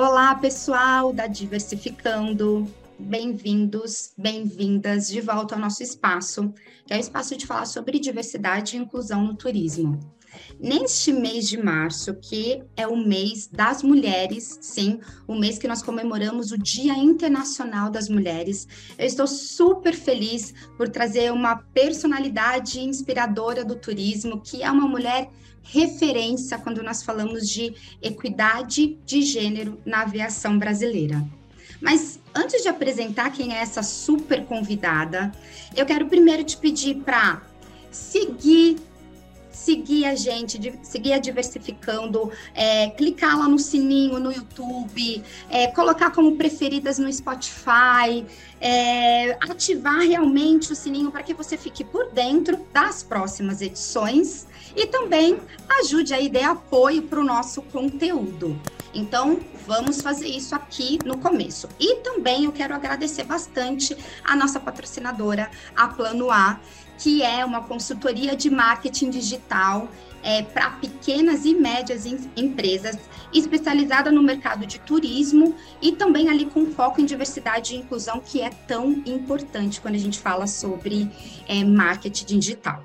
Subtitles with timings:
[0.00, 2.72] Olá, pessoal da Diversificando.
[3.00, 6.54] Bem-vindos, bem-vindas de volta ao nosso espaço,
[6.86, 9.98] que é o espaço de falar sobre diversidade e inclusão no turismo.
[10.60, 15.82] Neste mês de março, que é o mês das mulheres, sim, o mês que nós
[15.82, 18.66] comemoramos o Dia Internacional das Mulheres,
[18.98, 25.30] eu estou super feliz por trazer uma personalidade inspiradora do turismo, que é uma mulher
[25.62, 31.24] referência quando nós falamos de equidade de gênero na aviação brasileira.
[31.80, 35.30] Mas antes de apresentar quem é essa super convidada,
[35.76, 37.42] eu quero primeiro te pedir para
[37.90, 38.78] seguir
[39.50, 46.10] seguir a gente, seguir a Diversificando, é, clicar lá no sininho no YouTube, é, colocar
[46.10, 48.24] como preferidas no Spotify,
[48.60, 54.86] é, ativar realmente o sininho para que você fique por dentro das próximas edições e
[54.86, 55.38] também
[55.80, 58.60] ajude aí, dê apoio para o nosso conteúdo.
[58.94, 61.68] Então, vamos fazer isso aqui no começo.
[61.78, 66.58] E também eu quero agradecer bastante a nossa patrocinadora, a Plano A,
[66.98, 69.88] que é uma consultoria de marketing digital
[70.22, 72.98] é, para pequenas e médias em, empresas,
[73.32, 78.40] especializada no mercado de turismo e também ali com foco em diversidade e inclusão, que
[78.40, 81.10] é tão importante quando a gente fala sobre
[81.46, 82.84] é, marketing digital.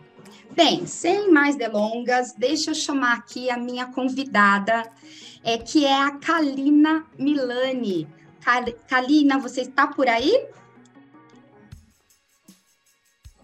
[0.52, 4.84] Bem, sem mais delongas, deixa eu chamar aqui a minha convidada,
[5.44, 8.08] é, que é a Kalina Milani.
[8.88, 10.46] Kalina, você está por aí?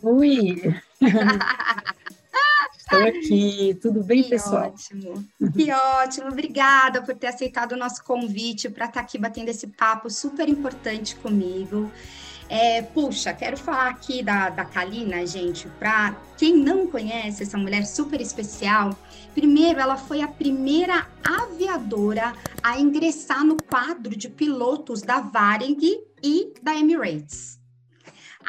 [0.02, 0.62] Oi!
[2.78, 4.74] Estou aqui, tudo bem, que pessoal?
[4.74, 9.50] Ótimo, que ótimo, obrigada por ter aceitado o nosso convite para estar tá aqui batendo
[9.50, 11.92] esse papo super importante comigo.
[12.48, 17.86] É, puxa, quero falar aqui da, da Kalina, gente, para quem não conhece essa mulher
[17.86, 18.98] super especial.
[19.36, 26.54] Primeiro, ela foi a primeira aviadora a ingressar no quadro de pilotos da Varig e
[26.64, 27.59] da Emirates.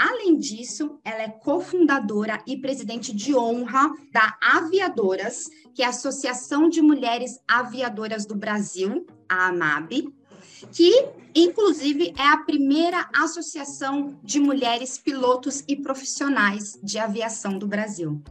[0.00, 6.70] Além disso, ela é cofundadora e presidente de honra da Aviadoras, que é a Associação
[6.70, 10.10] de Mulheres Aviadoras do Brasil, a AMAB,
[10.72, 18.22] que inclusive é a primeira associação de mulheres pilotos e profissionais de aviação do Brasil.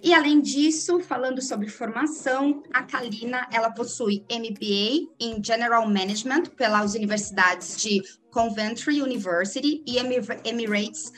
[0.00, 6.94] E além disso, falando sobre formação, a Kalina, ela possui MBA em General Management pelas
[6.94, 8.00] universidades de
[8.34, 9.96] Coventry University e
[10.44, 11.12] Emirates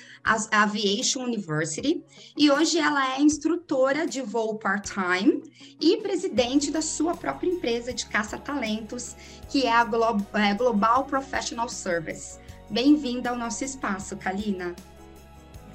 [0.53, 2.05] Aviation University.
[2.37, 5.43] E hoje ela é instrutora de voo part-time
[5.81, 9.17] e presidente da sua própria empresa de caça-talentos,
[9.49, 9.89] que é a
[10.35, 12.39] é, Global Professional Service.
[12.69, 14.77] Bem-vinda ao nosso espaço, Kalina.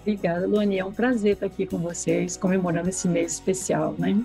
[0.02, 0.78] Obrigada, Luani.
[0.78, 4.24] É um prazer estar aqui com vocês, comemorando esse mês especial, né?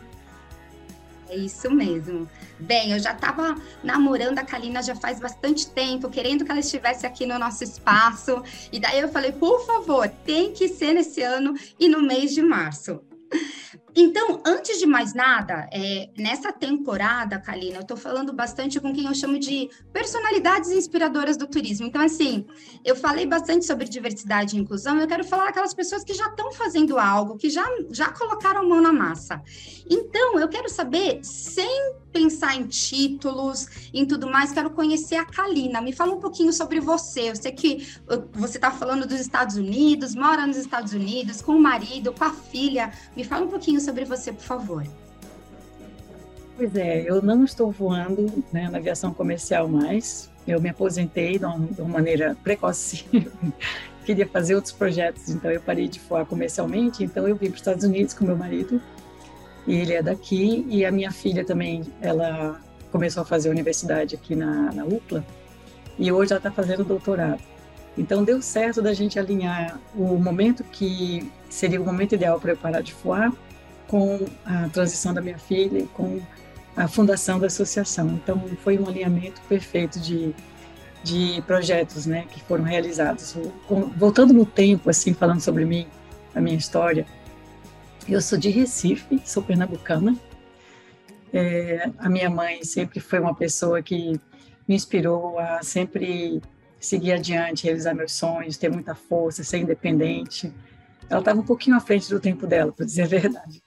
[1.29, 2.29] É isso mesmo.
[2.59, 7.07] Bem, eu já estava namorando a Kalina já faz bastante tempo, querendo que ela estivesse
[7.07, 8.43] aqui no nosso espaço.
[8.71, 12.43] E daí eu falei, por favor, tem que ser nesse ano e no mês de
[12.43, 13.01] março.
[13.99, 19.07] Então, antes de mais nada, é, nessa temporada, Kalina, eu estou falando bastante com quem
[19.07, 21.87] eu chamo de personalidades inspiradoras do turismo.
[21.87, 22.45] Então, assim,
[22.85, 26.53] eu falei bastante sobre diversidade e inclusão, eu quero falar aquelas pessoas que já estão
[26.53, 29.43] fazendo algo, que já, já colocaram a mão na massa.
[29.89, 35.83] Então, eu quero saber, sem pensar em títulos, em tudo mais, quero conhecer a Kalina.
[35.83, 37.31] Me fala um pouquinho sobre você.
[37.31, 37.87] Eu sei que
[38.33, 42.33] você está falando dos Estados Unidos, mora nos Estados Unidos, com o marido, com a
[42.33, 42.91] filha.
[43.15, 44.85] Me fala um pouquinho sobre você, por favor.
[46.57, 50.31] Pois é, eu não estou voando né, na aviação comercial mais.
[50.47, 53.05] Eu me aposentei de uma, de uma maneira precoce.
[54.05, 57.05] Queria fazer outros projetos, então eu parei de voar comercialmente.
[57.05, 58.81] Então eu vim para os Estados Unidos com meu marido
[59.67, 62.61] e ele é daqui e a minha filha também, ela
[62.93, 65.25] começou a fazer universidade aqui na, na UCLA
[65.99, 67.43] e hoje ela está fazendo doutorado.
[67.99, 72.57] Então deu certo da gente alinhar o momento que seria o momento ideal para eu
[72.57, 73.33] parar de voar
[73.89, 76.21] com a transição da minha filha e com
[76.77, 78.09] a fundação da associação.
[78.09, 80.35] Então foi um alinhamento perfeito de,
[81.03, 83.37] de projetos, né, que foram realizados.
[83.97, 85.87] Voltando no tempo, assim, falando sobre mim,
[86.35, 87.07] a minha história,
[88.09, 90.17] eu sou de Recife, sou pernambucana.
[91.33, 94.21] É, a minha mãe sempre foi uma pessoa que
[94.69, 96.41] me inspirou a sempre
[96.79, 100.53] seguir adiante, realizar meus sonhos, ter muita força, ser independente.
[101.09, 103.63] Ela estava um pouquinho à frente do tempo dela, para dizer a verdade.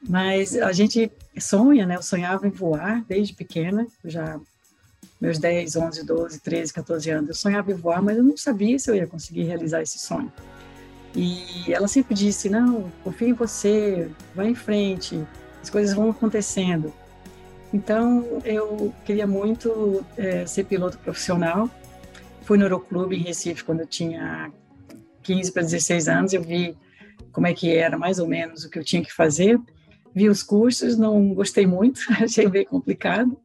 [0.00, 1.96] Mas a gente sonha, né?
[1.96, 4.38] Eu sonhava em voar desde pequena, já
[5.20, 7.28] meus 10, 11, 12, 13, 14 anos.
[7.28, 10.32] Eu sonhava em voar, mas eu não sabia se eu ia conseguir realizar esse sonho.
[11.14, 15.26] E ela sempre disse: Não, confia em você, vai em frente,
[15.62, 16.92] as coisas vão acontecendo.
[17.72, 21.68] Então, eu queria muito é, ser piloto profissional.
[22.42, 24.52] Fui no Aeroclube em Recife quando eu tinha
[25.22, 26.32] 15 para 16 anos.
[26.32, 26.76] Eu vi
[27.32, 29.58] como é que era mais ou menos o que eu tinha que fazer.
[30.16, 33.36] Vi os cursos, não gostei muito, achei bem complicado,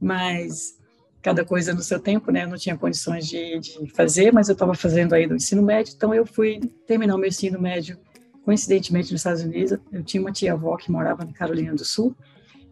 [0.00, 0.76] mas
[1.22, 2.42] cada coisa no seu tempo, né?
[2.42, 5.94] Eu não tinha condições de, de fazer, mas eu estava fazendo aí do ensino médio,
[5.96, 6.58] então eu fui
[6.88, 7.96] terminar o meu ensino médio
[8.44, 9.78] coincidentemente nos Estados Unidos.
[9.92, 12.16] Eu tinha uma tia-avó que morava na Carolina do Sul,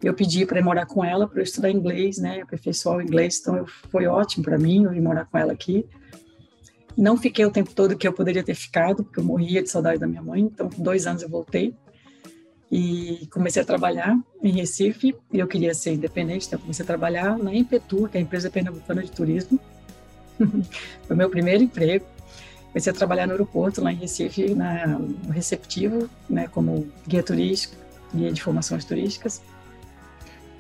[0.03, 2.41] eu pedi para morar com ela para estudar inglês, né?
[2.41, 5.87] Aperfeiçoar o inglês, então eu, foi ótimo para mim eu ir morar com ela aqui.
[6.97, 10.01] Não fiquei o tempo todo que eu poderia ter ficado, porque eu morria de saudade
[10.01, 10.41] da minha mãe.
[10.41, 11.77] Então, dois anos eu voltei
[12.71, 15.17] e comecei a trabalhar em Recife.
[15.33, 18.49] E eu queria ser independente, então comecei a trabalhar na Impetur, que é a empresa
[18.49, 19.59] pernambucana de turismo.
[21.07, 22.05] Foi meu primeiro emprego.
[22.69, 27.75] Comecei a trabalhar no aeroporto, lá em Recife, na, no receptivo, né, como guia turístico,
[28.15, 29.43] guia de informações turísticas.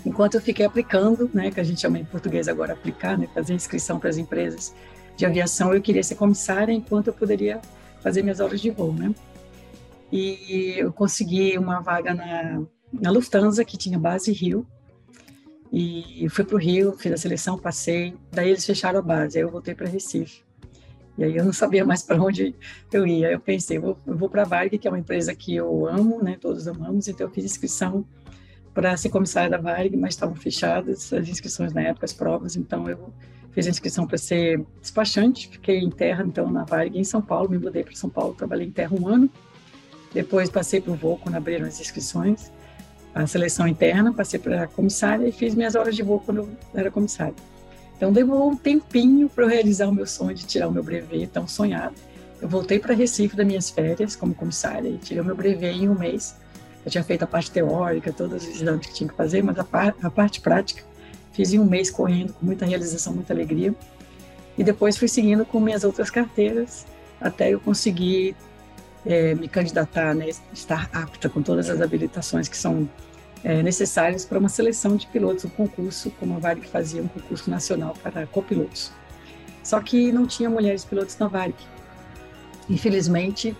[0.04, 3.54] Enquanto eu fiquei aplicando, né, que a gente chama em português agora aplicar, né, fazer
[3.54, 4.74] inscrição para as empresas
[5.16, 7.60] de aviação, eu queria ser comissária enquanto eu poderia
[8.02, 9.14] fazer minhas horas de voo, né?
[10.12, 12.62] E eu consegui uma vaga na,
[12.92, 14.66] na Lufthansa, que tinha base Rio,
[15.72, 19.44] e fui para o Rio, fiz a seleção, passei, daí eles fecharam a base, aí
[19.44, 20.42] eu voltei para Recife.
[21.16, 22.54] E aí eu não sabia mais para onde
[22.92, 23.30] eu ia.
[23.30, 26.22] Eu pensei, eu vou, vou para a Varg, que é uma empresa que eu amo,
[26.22, 26.36] né?
[26.40, 28.04] Todos amamos, então eu fiz inscrição
[28.74, 32.88] para ser comissária da Varg, mas estavam fechadas as inscrições na época, as provas, então
[32.88, 33.12] eu
[33.52, 37.50] fiz a inscrição para ser despachante, fiquei em terra, então, na Varig em São Paulo,
[37.50, 39.30] me mudei para São Paulo, trabalhei em terra um ano,
[40.12, 42.50] depois passei para o voo quando abriram as inscrições,
[43.14, 47.34] a seleção interna, passei para comissária e fiz minhas horas de voo quando era comissária.
[47.96, 51.26] Então, demorou um tempinho para eu realizar o meu sonho de tirar o meu brevet
[51.26, 51.94] tão sonhado.
[52.40, 55.88] Eu voltei para Recife das minhas férias como comissária e tirei o meu brevet em
[55.88, 56.34] um mês.
[56.84, 59.64] Eu tinha feito a parte teórica, todos os exames que tinha que fazer, mas a,
[59.64, 60.82] par a parte prática
[61.32, 63.74] Fiz em um mês correndo, com muita realização, muita alegria.
[64.58, 66.86] E depois fui seguindo com minhas outras carteiras,
[67.20, 68.34] até eu conseguir
[69.04, 72.88] é, me candidatar, né, estar apta com todas as habilitações que são
[73.42, 77.50] é, necessárias para uma seleção de pilotos, um concurso, como a Varig fazia, um concurso
[77.50, 78.92] nacional para copilotos.
[79.62, 81.56] Só que não tinha mulheres pilotos na Varig.
[82.68, 83.56] Infelizmente,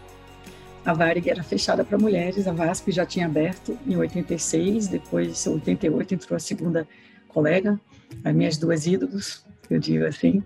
[0.84, 5.50] a Varig era fechada para mulheres, a VASP já tinha aberto em 86, depois em
[5.50, 6.88] 88 entrou a segunda
[7.28, 7.78] colega,
[8.24, 10.42] as minhas duas ídolos, eu digo assim,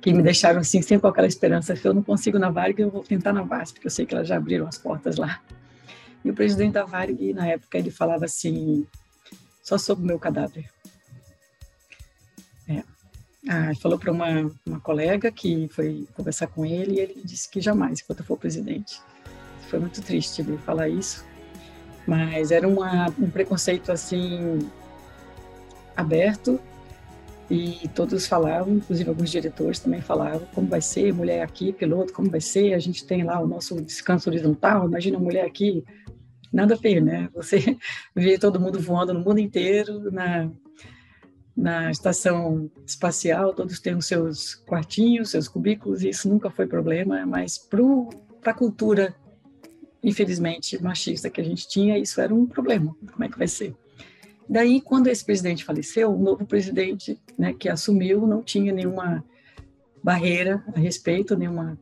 [0.00, 3.02] que me deixaram assim, sempre com aquela esperança, eu não consigo na Varig, eu vou
[3.02, 5.40] tentar na VASP, porque eu sei que elas já abriram as portas lá.
[6.24, 8.86] E o presidente da Varig, na época, ele falava assim,
[9.62, 10.70] só sobre o meu cadáver.
[12.68, 12.82] É.
[13.48, 17.60] Ah, falou para uma, uma colega que foi conversar com ele e ele disse que
[17.60, 19.00] jamais, enquanto eu for presidente.
[19.68, 21.24] Foi muito triste ele falar isso,
[22.06, 24.58] mas era uma, um preconceito assim
[25.96, 26.60] aberto
[27.50, 32.30] e todos falavam, inclusive alguns diretores também falavam como vai ser mulher aqui, piloto, como
[32.30, 35.82] vai ser, a gente tem lá o nosso descanso horizontal, imagina mulher aqui,
[36.52, 37.30] nada a ver, né?
[37.34, 37.76] Você
[38.14, 40.50] vê todo mundo voando no mundo inteiro, na,
[41.56, 47.24] na estação espacial, todos têm os seus quartinhos, seus cubículos, e isso nunca foi problema,
[47.24, 49.14] mas para a cultura,
[50.02, 53.74] infelizmente, machista que a gente tinha, isso era um problema, como é que vai ser?
[54.48, 59.22] Daí, quando esse presidente faleceu, o novo presidente né, que assumiu não tinha nenhuma
[60.02, 61.78] barreira a respeito, nenhuma,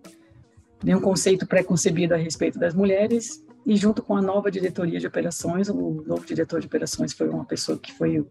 [0.82, 5.68] nenhum conceito pré-concebido a respeito das mulheres, e junto com a nova diretoria de operações,
[5.68, 8.25] o novo diretor de operações foi uma pessoa que foi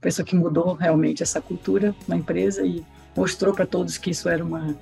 [0.00, 2.84] pessoa que mudou realmente essa cultura na empresa e
[3.16, 4.76] mostrou para todos que isso era uma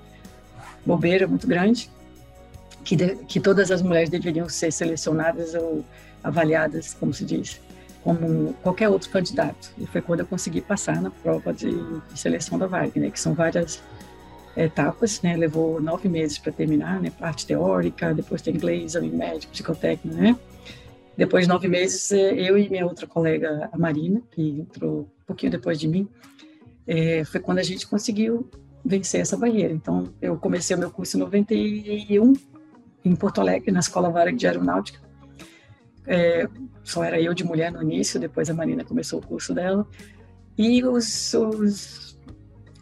[0.85, 1.91] bobeira muito grande,
[2.83, 5.85] que, de, que todas as mulheres deveriam ser selecionadas ou
[6.25, 7.61] avaliadas, como se diz,
[8.03, 9.73] como qualquer outro candidato.
[9.79, 11.71] E foi quando eu consegui passar na prova de,
[12.15, 13.83] seleção da Wagner, né, que são várias
[14.57, 15.37] etapas, né?
[15.37, 17.11] Levou nove meses para terminar, né?
[17.11, 20.37] Parte teórica, depois tem inglês, exame médico, psicotécnico, né?
[21.17, 25.27] Depois de nove meses, é, eu e minha outra colega, a Marina, que entrou um
[25.27, 26.09] pouquinho depois de mim,
[26.87, 28.49] é, foi quando a gente conseguiu
[28.85, 29.73] vencer essa barreira.
[29.73, 32.33] Então, eu comecei o meu curso em 91,
[33.05, 35.01] em Porto Alegre, na Escola Varig de Aeronáutica,
[36.07, 36.49] é,
[36.83, 39.87] só era eu de mulher no início, depois a Marina começou o curso dela.
[40.57, 42.19] E os, os,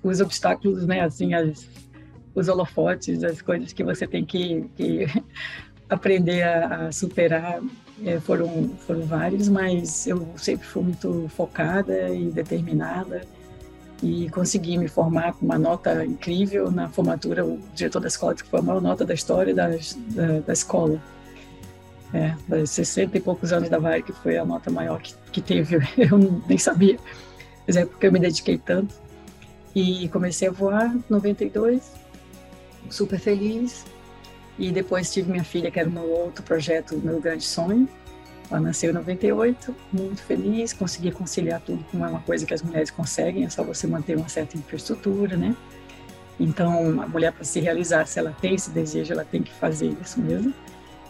[0.02, 1.68] os obstáculos, né, assim, as,
[2.34, 5.06] os holofotes, as coisas que você tem que, que
[5.88, 7.60] aprender a, a superar
[8.04, 13.22] é, foram, foram vários, mas eu sempre fui muito focada e determinada
[14.02, 17.44] e consegui me formar com uma nota incrível na formatura.
[17.44, 21.00] O diretor da escola que foi a maior nota da história da, da, da escola.
[22.12, 25.42] É, das 60 e poucos anos da VAR, que foi a nota maior que, que
[25.42, 26.98] teve, eu nem sabia.
[27.66, 28.94] mas é porque eu me dediquei tanto.
[29.74, 31.92] E comecei a voar em 92,
[32.90, 33.84] super feliz.
[34.58, 37.88] E depois tive minha filha, que era o meu outro projeto, meu grande sonho.
[38.50, 42.90] Ela nasceu em 98, muito feliz, consegui conciliar tudo com uma coisa que as mulheres
[42.90, 45.54] conseguem, é só você manter uma certa infraestrutura, né?
[46.40, 49.94] Então, a mulher, para se realizar, se ela tem esse desejo, ela tem que fazer
[50.02, 50.54] isso mesmo.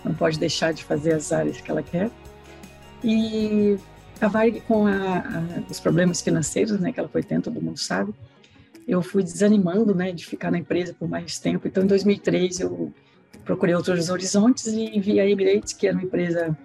[0.08, 2.10] Não pode deixar de fazer as áreas que ela quer.
[3.04, 3.78] E
[4.20, 7.78] a Varig, com a, a, os problemas financeiros, né, que ela foi tendo, todo mundo
[7.78, 8.12] sabe,
[8.86, 11.68] eu fui desanimando, né, de ficar na empresa por mais tempo.
[11.68, 12.92] Então, em 2003, eu
[13.44, 16.56] procurei outros horizontes e vi a Emirates, que era uma empresa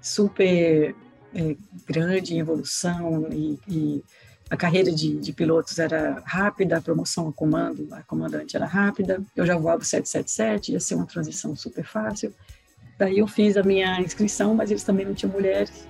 [0.00, 0.94] super
[1.34, 1.56] é,
[1.86, 4.04] grande em evolução e, e
[4.48, 9.22] a carreira de, de, pilotos era rápida, a promoção a comando, a comandante era rápida,
[9.36, 12.34] eu já voava 777, ia ser uma transição super fácil.
[13.00, 15.88] Daí eu fiz a minha inscrição, mas eles também não tinham mulheres,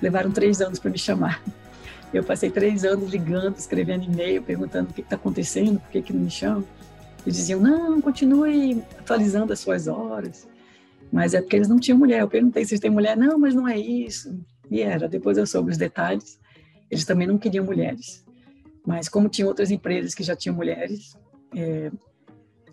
[0.00, 1.42] levaram três anos para me chamar.
[2.14, 6.12] Eu passei três anos ligando, escrevendo e-mail, perguntando o que está acontecendo, por que, que
[6.12, 6.62] não me chamam.
[7.24, 10.46] Eles diziam, não, continue atualizando as suas horas.
[11.10, 12.20] Mas é porque eles não tinham mulher.
[12.20, 13.16] Eu perguntei se têm mulher.
[13.16, 14.38] Não, mas não é isso.
[14.70, 15.08] E era.
[15.08, 16.38] Depois eu soube os detalhes.
[16.90, 18.22] Eles também não queriam mulheres.
[18.86, 21.16] Mas como tinha outras empresas que já tinham mulheres,
[21.56, 21.90] é,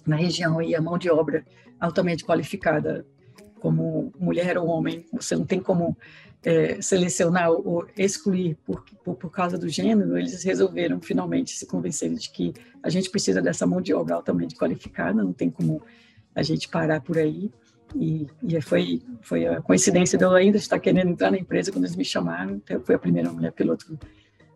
[0.05, 1.45] na região e a mão de obra
[1.79, 3.05] altamente qualificada,
[3.59, 5.97] como mulher ou homem, você não tem como
[6.43, 12.13] é, selecionar ou excluir por, por, por, causa do gênero, eles resolveram finalmente se convencer
[12.13, 15.81] de que a gente precisa dessa mão de obra altamente qualificada, não tem como
[16.33, 17.51] a gente parar por aí.
[17.95, 21.85] E, e foi, foi a coincidência de eu ainda estar querendo entrar na empresa quando
[21.85, 22.61] eles me chamaram.
[22.69, 23.97] Eu fui a primeira mulher piloto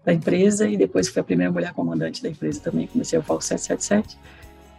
[0.05, 2.87] da empresa e depois fui a primeira mulher comandante da empresa também.
[2.87, 4.17] Comecei a FAL 777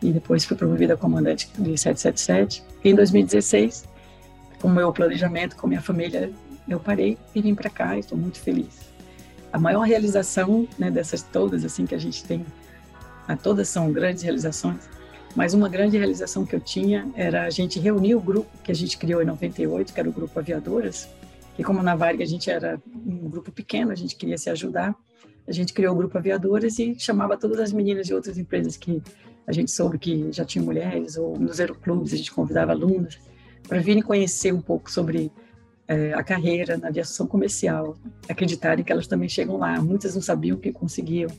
[0.02, 2.62] e depois fui promovida a comandante de 777.
[2.84, 3.88] E em 2016,
[4.64, 6.32] com o meu planejamento, com minha família,
[6.66, 8.80] eu parei e vim para cá estou muito feliz.
[9.52, 12.46] A maior realização né, dessas todas assim que a gente tem,
[13.28, 14.88] a todas são grandes realizações,
[15.36, 18.74] mas uma grande realização que eu tinha era a gente reunir o grupo que a
[18.74, 21.10] gente criou em 98, que era o grupo Aviadoras,
[21.54, 24.96] que como na Varga a gente era um grupo pequeno, a gente queria se ajudar,
[25.46, 29.02] a gente criou o grupo Aviadoras e chamava todas as meninas de outras empresas que
[29.46, 33.20] a gente soube que já tinham mulheres, ou nos aeroclubes a gente convidava alunos
[33.68, 35.30] para virem conhecer um pouco sobre
[35.86, 37.96] é, a carreira na aviação comercial,
[38.28, 39.80] acreditarem que elas também chegam lá.
[39.80, 41.30] Muitas não sabiam que conseguiam.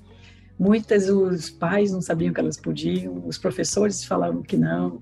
[0.57, 5.01] Muitas os pais não sabiam que elas podiam, os professores falavam que não.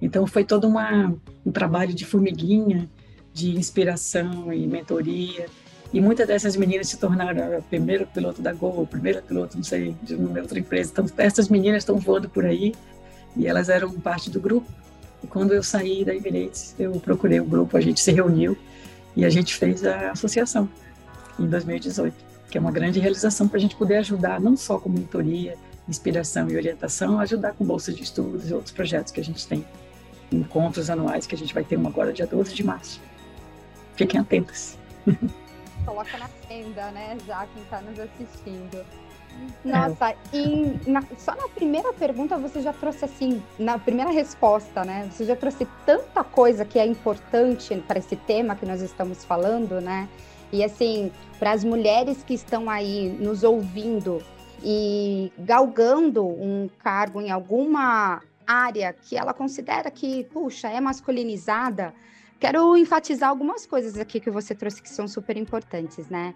[0.00, 1.14] Então foi todo uma,
[1.44, 2.88] um trabalho de formiguinha,
[3.32, 5.46] de inspiração e mentoria.
[5.92, 9.62] E muitas dessas meninas se tornaram a primeira piloto da Gol, a primeira piloto, não
[9.62, 10.90] sei, de uma outra empresa.
[10.92, 12.74] Então essas meninas estão voando por aí
[13.36, 14.66] e elas eram parte do grupo.
[15.24, 18.56] E quando eu saí da Emirates, eu procurei o grupo, a gente se reuniu
[19.16, 20.68] e a gente fez a associação
[21.38, 24.88] em 2018 que é uma grande realização para a gente poder ajudar, não só com
[24.88, 29.44] mentoria, inspiração e orientação, ajudar com bolsas de estudos e outros projetos que a gente
[29.48, 29.66] tem.
[30.30, 33.00] Encontros anuais que a gente vai ter um agora dia 12 de março.
[33.96, 34.78] Fiquem atentos.
[35.84, 38.86] Coloca na tenda, né, já quem está nos assistindo.
[39.64, 40.16] Nossa, é.
[40.32, 45.08] e na, só na primeira pergunta você já trouxe assim, na primeira resposta, né?
[45.10, 49.80] Você já trouxe tanta coisa que é importante para esse tema que nós estamos falando,
[49.80, 50.08] né?
[50.52, 54.22] E assim, para as mulheres que estão aí nos ouvindo
[54.62, 61.94] e galgando um cargo em alguma área que ela considera que, puxa, é masculinizada,
[62.38, 66.34] quero enfatizar algumas coisas aqui que você trouxe que são super importantes, né?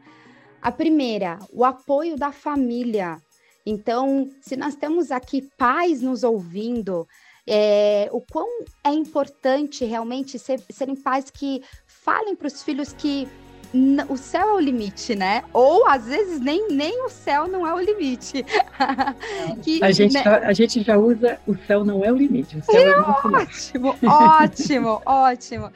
[0.61, 3.19] A primeira, o apoio da família.
[3.65, 7.07] Então, se nós temos aqui pais nos ouvindo,
[7.47, 13.29] é, o quão é importante realmente ser, serem pais que falem para os filhos que
[14.09, 15.45] o céu é o limite, né?
[15.53, 18.45] Ou às vezes nem, nem o céu não é o limite.
[19.63, 20.23] que, a, gente, né?
[20.23, 22.57] a gente já usa o céu não é o limite.
[22.57, 25.73] O céu é, é ótimo, ótimo, ótimo.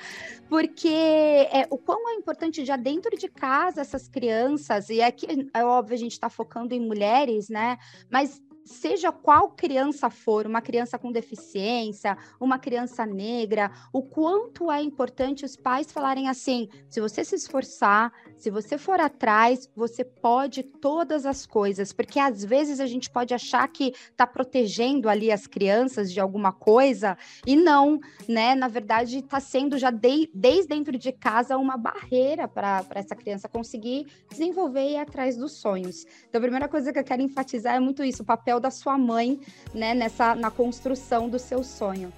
[0.52, 5.64] Porque é, o quão é importante já dentro de casa essas crianças, e aqui é
[5.64, 7.78] óbvio a gente está focando em mulheres, né?
[8.10, 14.82] Mas seja qual criança for, uma criança com deficiência, uma criança negra, o quanto é
[14.82, 20.62] importante os pais falarem assim: se você se esforçar, se você for atrás, você pode
[20.62, 25.46] todas as coisas, porque às vezes a gente pode achar que está protegendo ali as
[25.46, 27.16] crianças de alguma coisa
[27.46, 28.54] e não, né?
[28.54, 33.48] Na verdade, está sendo já de, desde dentro de casa uma barreira para essa criança
[33.48, 36.04] conseguir desenvolver e ir atrás dos sonhos.
[36.28, 38.96] Então, a primeira coisa que eu quero enfatizar é muito isso, o papel da sua
[38.98, 39.40] mãe,
[39.74, 42.12] né, nessa na construção do seu sonho.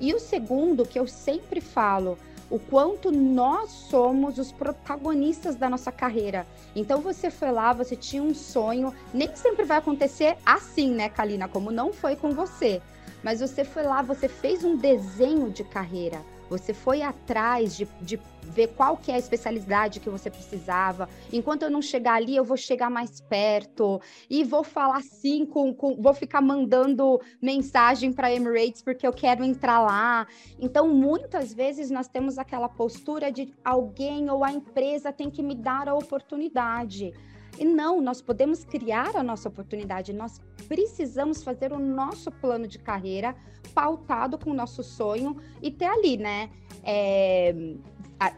[0.00, 2.16] E o segundo que eu sempre falo,
[2.50, 6.46] o quanto nós somos os protagonistas da nossa carreira.
[6.74, 11.48] Então você foi lá, você tinha um sonho, nem sempre vai acontecer assim, né, Kalina,
[11.48, 12.80] como não foi com você.
[13.22, 18.18] Mas você foi lá, você fez um desenho de carreira você foi atrás de, de
[18.42, 21.08] ver qual que é a especialidade que você precisava.
[21.32, 25.74] Enquanto eu não chegar ali, eu vou chegar mais perto e vou falar assim, com,
[25.74, 30.26] com vou ficar mandando mensagem para Emirates porque eu quero entrar lá.
[30.58, 35.54] Então, muitas vezes nós temos aquela postura de alguém ou a empresa tem que me
[35.54, 37.12] dar a oportunidade.
[37.58, 42.78] E não, nós podemos criar a nossa oportunidade, nós precisamos fazer o nosso plano de
[42.78, 43.34] carreira
[43.74, 46.50] pautado com o nosso sonho e ter ali, né?
[46.84, 47.54] É,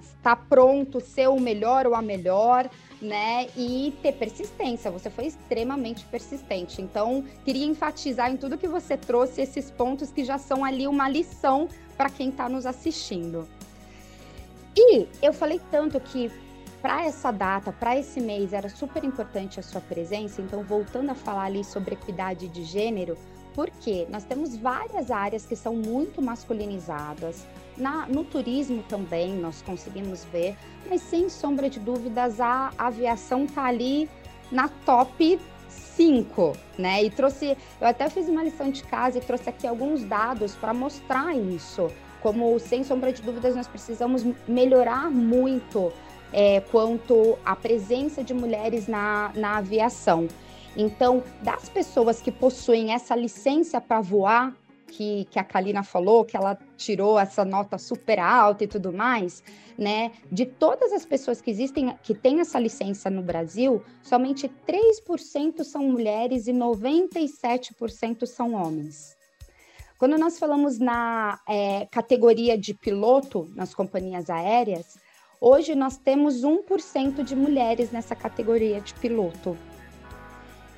[0.00, 2.68] estar pronto, ser o melhor ou a melhor,
[3.00, 3.48] né?
[3.56, 4.90] E ter persistência.
[4.90, 6.80] Você foi extremamente persistente.
[6.80, 11.08] Então, queria enfatizar em tudo que você trouxe esses pontos que já são ali uma
[11.08, 13.46] lição para quem está nos assistindo.
[14.76, 16.30] E eu falei tanto que
[16.80, 20.40] para essa data, para esse mês, era super importante a sua presença.
[20.40, 23.16] Então, voltando a falar ali sobre equidade de gênero,
[23.54, 27.46] porque nós temos várias áreas que são muito masculinizadas.
[27.76, 30.56] Na, no turismo também nós conseguimos ver,
[30.88, 34.08] mas sem sombra de dúvidas a aviação está ali
[34.50, 37.02] na top 5, né?
[37.04, 40.74] E trouxe, eu até fiz uma lição de casa e trouxe aqui alguns dados para
[40.74, 41.90] mostrar isso.
[42.20, 45.92] Como sem sombra de dúvidas nós precisamos melhorar muito
[46.32, 50.28] é, quanto à presença de mulheres na, na aviação.
[50.76, 54.54] Então, das pessoas que possuem essa licença para voar,
[54.86, 59.42] que, que a Kalina falou, que ela tirou essa nota super alta e tudo mais,
[59.78, 60.12] né?
[60.30, 65.82] De todas as pessoas que existem, que têm essa licença no Brasil, somente 3% são
[65.84, 69.16] mulheres e 97% são homens.
[69.98, 74.98] Quando nós falamos na é, categoria de piloto nas companhias aéreas,
[75.42, 79.56] Hoje nós temos 1% de mulheres nessa categoria de piloto.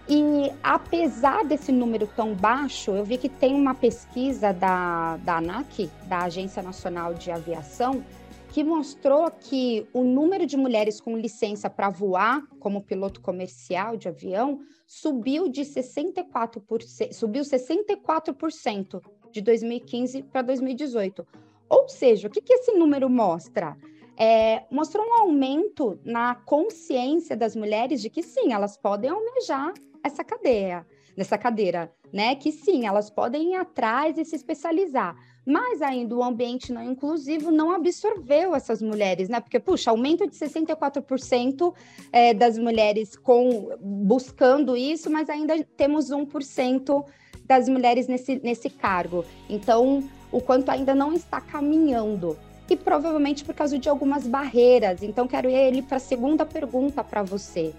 [0.08, 5.90] E apesar desse número tão baixo, eu vi que tem uma pesquisa da, da ANAC,
[6.06, 8.04] da Agência Nacional de Aviação,
[8.50, 14.06] que mostrou que o número de mulheres com licença para voar como piloto comercial de
[14.06, 21.26] avião subiu de 64%, subiu 64% de 2015 para 2018.
[21.68, 23.76] Ou seja, o que, que esse número mostra?
[24.16, 29.72] É, mostrou um aumento na consciência das mulheres de que sim, elas podem almejar
[30.02, 32.34] essa cadeia, nessa cadeira, né?
[32.34, 35.16] Que sim, elas podem ir atrás e se especializar.
[35.44, 39.40] Mas ainda o ambiente não inclusivo não absorveu essas mulheres, né?
[39.40, 41.74] Porque, puxa, aumento de 64%
[42.12, 47.04] é, das mulheres com buscando isso, mas ainda temos 1%
[47.44, 49.24] das mulheres nesse, nesse cargo.
[49.48, 55.02] Então, o quanto ainda não está caminhando e provavelmente por causa de algumas barreiras.
[55.02, 57.74] Então, quero ir ele para a segunda pergunta para você.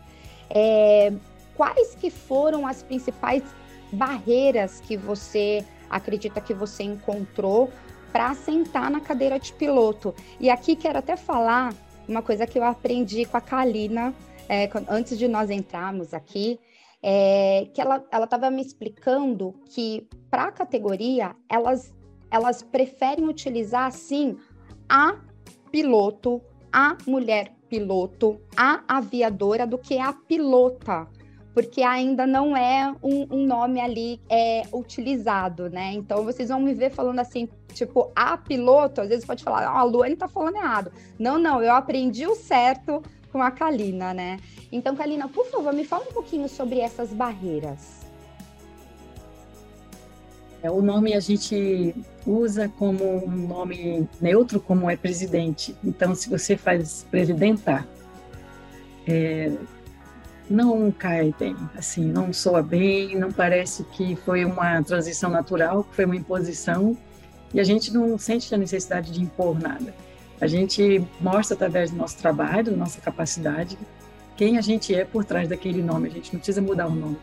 [0.49, 1.11] É,
[1.55, 3.43] quais que foram as principais
[3.91, 7.71] barreiras que você acredita que você encontrou
[8.11, 10.13] para sentar na cadeira de piloto?
[10.39, 11.73] E aqui quero até falar
[12.07, 14.13] uma coisa que eu aprendi com a Kalina
[14.49, 16.59] é, antes de nós entrarmos aqui,
[17.01, 21.93] é, que ela estava me explicando que para a categoria elas
[22.31, 24.35] elas preferem utilizar assim
[24.93, 25.15] a
[25.71, 26.39] piloto,
[26.71, 31.07] a mulher piloto, a aviadora do que a pilota,
[31.51, 35.93] porque ainda não é um, um, nome ali é, utilizado, né?
[35.93, 39.79] Então vocês vão me ver falando assim, tipo, a piloto, às vezes pode falar, ah,
[39.79, 40.91] a Luane tá falando errado.
[41.17, 43.01] Não, não, eu aprendi o certo
[43.31, 44.37] com a Kalina, né?
[44.71, 48.02] Então, Kalina, por favor, me fala um pouquinho sobre essas barreiras.
[50.63, 51.93] É, o nome a gente
[52.25, 55.75] usa como um nome neutro, como é presidente.
[55.83, 57.85] Então, se você faz presidenta,
[59.05, 59.51] é,
[60.49, 65.95] não cai bem, assim, não soa bem, não parece que foi uma transição natural, que
[65.97, 66.97] foi uma imposição,
[67.53, 69.93] e a gente não sente a necessidade de impor nada.
[70.39, 73.77] A gente mostra através do nosso trabalho, da nossa capacidade,
[74.37, 76.07] quem a gente é por trás daquele nome.
[76.07, 77.17] A gente não precisa mudar o nome,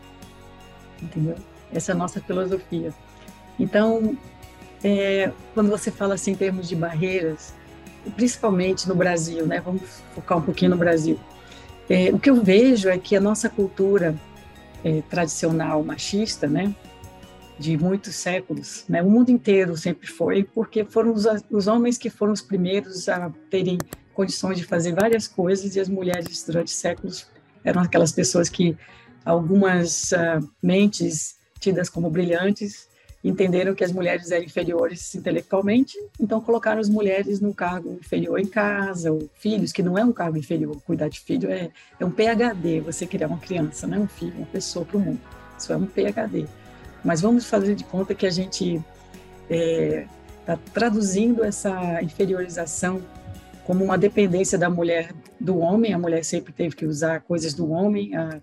[1.01, 1.35] entendeu?
[1.73, 2.93] Essa é a nossa filosofia.
[3.61, 4.17] Então,
[4.83, 7.53] é, quando você fala assim em termos de barreiras,
[8.15, 9.61] principalmente no Brasil, né?
[9.61, 11.19] Vamos focar um pouquinho no Brasil.
[11.87, 14.15] É, o que eu vejo é que a nossa cultura
[14.83, 16.73] é, tradicional machista, né?
[17.59, 19.03] De muitos séculos, né?
[19.03, 23.31] O mundo inteiro sempre foi, porque foram os, os homens que foram os primeiros a
[23.51, 23.77] terem
[24.15, 27.27] condições de fazer várias coisas e as mulheres durante séculos
[27.63, 28.75] eram aquelas pessoas que
[29.23, 32.89] algumas uh, mentes tidas como brilhantes
[33.23, 38.47] entenderam que as mulheres eram inferiores intelectualmente, então colocaram as mulheres no cargo inferior em
[38.47, 42.09] casa, ou filhos, que não é um cargo inferior, cuidar de filho é, é um
[42.09, 45.19] PhD, você criar uma criança, não é um filho, uma pessoa para o mundo,
[45.57, 46.47] isso é um PhD.
[47.03, 50.07] Mas vamos fazer de conta que a gente está é,
[50.45, 53.01] tá traduzindo essa inferiorização
[53.65, 57.69] como uma dependência da mulher do homem, a mulher sempre teve que usar coisas do
[57.69, 58.41] homem, a,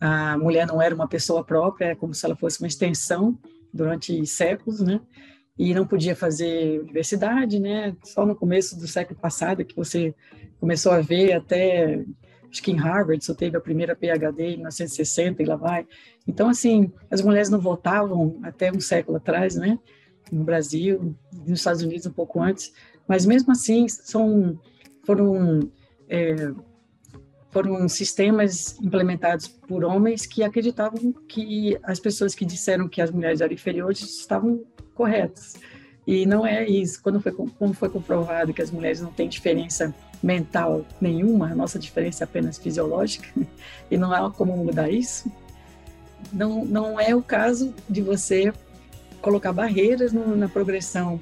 [0.00, 3.38] a mulher não era uma pessoa própria, é como se ela fosse uma extensão
[3.72, 5.00] durante séculos, né?
[5.58, 7.94] E não podia fazer universidade, né?
[8.04, 10.14] Só no começo do século passado que você
[10.58, 12.04] começou a ver até
[12.50, 15.86] acho que em Harvard só teve a primeira PhD em 1960 e lá vai.
[16.26, 19.78] Então assim, as mulheres não votavam até um século atrás, né?
[20.32, 22.72] No Brasil, nos Estados Unidos um pouco antes,
[23.06, 24.58] mas mesmo assim são
[25.04, 25.60] foram
[26.08, 26.52] é,
[27.50, 33.40] foram sistemas implementados por homens que acreditavam que as pessoas que disseram que as mulheres
[33.40, 35.54] eram inferiores estavam corretas.
[36.06, 37.02] E não é isso.
[37.02, 41.78] Quando foi, como foi comprovado que as mulheres não têm diferença mental nenhuma, a nossa
[41.78, 43.28] diferença é apenas fisiológica,
[43.90, 45.30] e não há como mudar isso,
[46.32, 48.52] não, não é o caso de você
[49.20, 51.20] colocar barreiras no, na progressão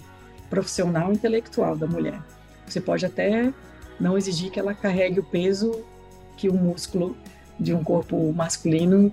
[0.50, 2.20] profissional intelectual da mulher.
[2.66, 3.52] Você pode até
[3.98, 5.84] não exigir que ela carregue o peso
[6.38, 7.16] que o músculo
[7.58, 9.12] de um corpo masculino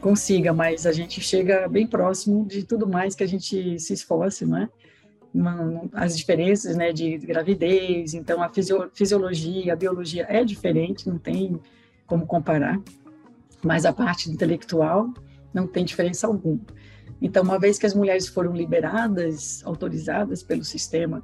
[0.00, 4.46] consiga, mas a gente chega bem próximo de tudo mais que a gente se esforce,
[4.46, 4.68] não é?
[5.92, 8.50] As diferenças, né, de gravidez, então a
[8.94, 11.60] fisiologia, a biologia é diferente, não tem
[12.06, 12.80] como comparar,
[13.62, 15.12] mas a parte intelectual
[15.52, 16.60] não tem diferença alguma.
[17.20, 21.22] Então, uma vez que as mulheres foram liberadas, autorizadas pelo sistema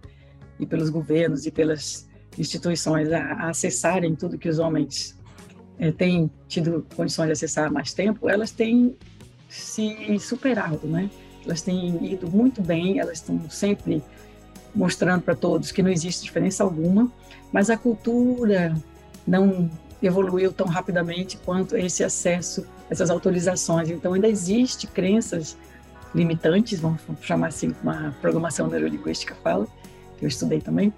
[0.58, 2.06] e pelos governos e pelas
[2.36, 5.15] instituições a, a acessarem tudo que os homens
[5.78, 8.96] é, têm tido condições de acessar mais tempo, elas têm
[9.48, 11.10] se superado, né?
[11.44, 14.02] Elas têm ido muito bem, elas estão sempre
[14.74, 17.10] mostrando para todos que não existe diferença alguma,
[17.52, 18.74] mas a cultura
[19.26, 19.70] não
[20.02, 23.90] evoluiu tão rapidamente quanto esse acesso, essas autorizações.
[23.90, 25.56] Então ainda existe crenças
[26.14, 29.66] limitantes, vamos chamar assim, como a programação neurolinguística fala,
[30.18, 30.92] que eu estudei também,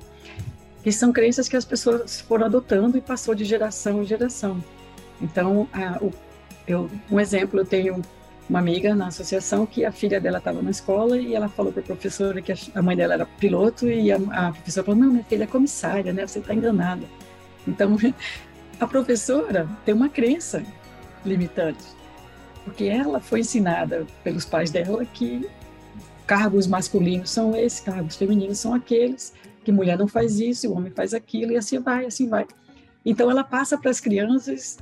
[0.83, 4.63] que são crenças que as pessoas foram adotando e passou de geração em geração.
[5.21, 6.13] Então, a, o,
[6.67, 8.03] eu, um exemplo, eu tenho
[8.49, 11.83] uma amiga na associação que a filha dela estava na escola e ela falou para
[11.83, 15.25] a professora que a mãe dela era piloto e a, a professora falou, não, minha
[15.25, 16.27] filha é comissária, né?
[16.27, 17.07] Você está enganada.
[17.67, 17.97] Então,
[18.81, 20.63] a professora tem uma crença
[21.25, 21.85] limitante,
[22.65, 25.47] porque ela foi ensinada pelos pais dela que
[26.27, 29.33] cargos masculinos são esses, cargos femininos são aqueles,
[29.69, 32.47] que mulher não faz isso, o homem faz aquilo, e assim vai, assim vai.
[33.05, 34.79] Então, ela passa para as crianças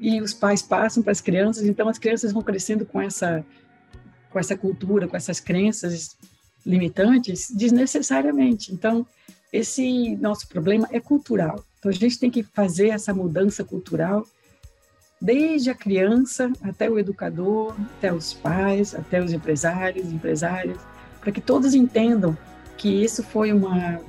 [0.00, 3.44] e os pais passam para as crianças, então as crianças vão crescendo com essa,
[4.30, 6.16] com essa cultura, com essas crenças
[6.64, 8.72] limitantes desnecessariamente.
[8.72, 9.06] Então,
[9.52, 11.62] esse nosso problema é cultural.
[11.78, 14.26] Então, a gente tem que fazer essa mudança cultural
[15.20, 20.78] desde a criança até o educador, até os pais, até os empresários, empresárias,
[21.20, 22.34] para que todos entendam
[22.78, 24.00] que isso foi uma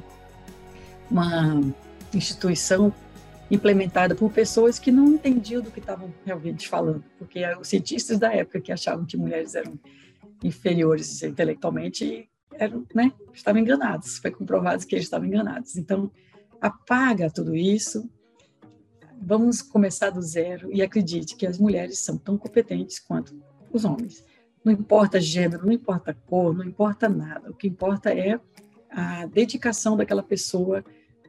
[1.09, 1.61] uma
[2.13, 2.93] instituição
[3.49, 8.33] implementada por pessoas que não entendiam do que estavam realmente falando, porque os cientistas da
[8.33, 9.79] época que achavam que mulheres eram
[10.43, 14.17] inferiores intelectualmente eram, né, estavam enganados.
[14.17, 15.75] Foi comprovado que eles estavam enganados.
[15.75, 16.11] Então,
[16.59, 18.09] apaga tudo isso.
[19.21, 23.35] Vamos começar do zero e acredite que as mulheres são tão competentes quanto
[23.71, 24.23] os homens.
[24.63, 27.51] Não importa gênero, não importa cor, não importa nada.
[27.51, 28.39] O que importa é
[28.95, 30.83] a dedicação daquela pessoa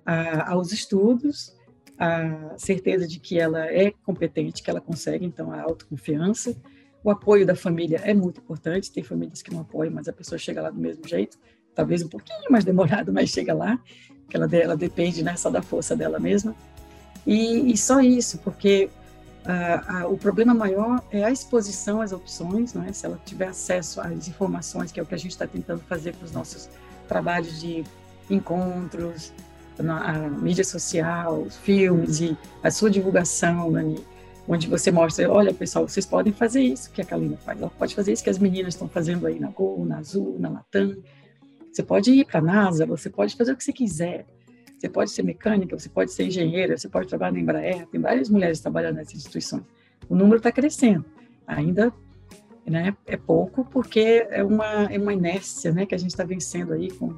[0.04, 1.52] a, aos estudos,
[1.98, 6.56] a certeza de que ela é competente, que ela consegue, então a autoconfiança.
[7.02, 8.92] O apoio da família é muito importante.
[8.92, 11.38] Tem famílias que não apoiam, mas a pessoa chega lá do mesmo jeito,
[11.74, 13.78] talvez um pouquinho mais demorado, mas chega lá,
[14.28, 16.54] que ela, ela depende né, só da força dela mesma.
[17.26, 18.88] E, e só isso, porque
[20.08, 22.92] o problema maior é a exposição às opções, não é?
[22.92, 26.14] se ela tiver acesso às informações, que é o que a gente está tentando fazer
[26.16, 26.68] com os nossos
[27.06, 27.84] trabalhos de
[28.28, 29.32] encontros,
[29.78, 34.02] na mídia social, filmes e a sua divulgação, Nani,
[34.48, 37.94] onde você mostra, olha pessoal, vocês podem fazer isso que a Kalina faz, ela pode
[37.94, 40.96] fazer isso que as meninas estão fazendo aí na Gol, na Azul, na Latam.
[41.72, 44.24] Você pode ir para a NASA, você pode fazer o que você quiser.
[44.78, 47.86] Você pode ser mecânica, você pode ser engenheira, você pode trabalhar na Embraer.
[47.86, 49.62] Tem várias mulheres trabalhando nessas instituições.
[50.08, 51.04] O número está crescendo.
[51.46, 51.92] Ainda
[52.66, 56.72] né, é pouco, porque é uma, é uma inércia né, que a gente está vencendo
[56.72, 57.14] aí com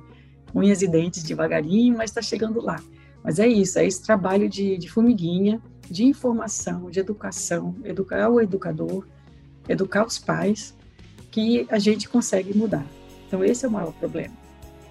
[0.54, 2.82] unhas e dentes devagarinho, mas está chegando lá.
[3.22, 8.40] Mas é isso, é esse trabalho de, de formiguinha, de informação, de educação, educar o
[8.40, 9.06] educador,
[9.68, 10.74] educar os pais
[11.30, 12.86] que a gente consegue mudar.
[13.26, 14.34] Então, esse é o maior problema.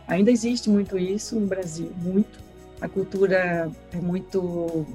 [0.08, 2.40] Ainda existe muito isso no Brasil, muito.
[2.80, 4.86] A cultura é muito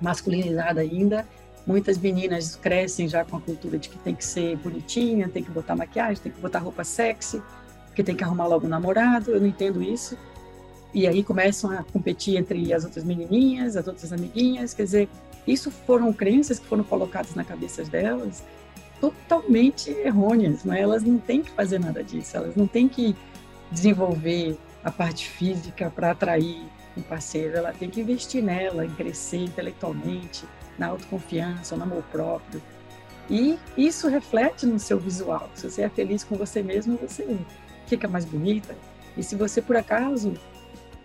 [0.00, 1.26] masculinizada ainda.
[1.68, 5.50] Muitas meninas crescem já com a cultura de que tem que ser bonitinha, tem que
[5.50, 7.42] botar maquiagem, tem que botar roupa sexy,
[7.94, 9.32] que tem que arrumar logo um namorado.
[9.32, 10.16] Eu não entendo isso.
[10.94, 14.72] E aí começam a competir entre as outras menininhas, as outras amiguinhas.
[14.72, 15.08] Quer dizer,
[15.46, 18.42] isso foram crenças que foram colocadas na cabeça delas
[18.98, 20.80] totalmente errôneas, né?
[20.80, 23.14] Elas não têm que fazer nada disso, elas não têm que
[23.70, 26.62] desenvolver a parte física para atrair
[26.96, 30.46] um parceiro, ela tem que investir nela, em crescer intelectualmente,
[30.78, 32.62] na autoconfiança, no amor próprio.
[33.28, 35.50] E isso reflete no seu visual.
[35.54, 37.38] Se você é feliz com você mesmo, você
[37.86, 38.74] fica mais bonita.
[39.16, 40.34] E se você, por acaso,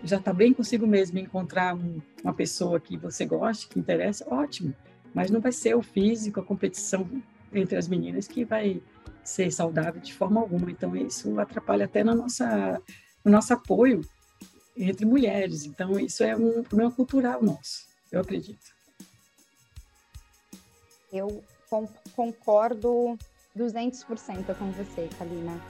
[0.02, 4.74] já está bem consigo mesmo encontrar um, uma pessoa que você goste, que interessa, ótimo.
[5.12, 7.08] Mas não vai ser o físico, a competição
[7.52, 8.82] entre as meninas que vai
[9.22, 10.70] ser saudável de forma alguma.
[10.70, 12.80] Então, isso atrapalha até na nossa,
[13.24, 14.00] no nosso apoio
[14.76, 15.64] entre mulheres.
[15.64, 18.73] Então, isso é um problema cultural nosso, eu acredito.
[21.14, 21.44] Eu
[22.16, 23.16] concordo
[23.56, 25.60] 200% com você, Kalina.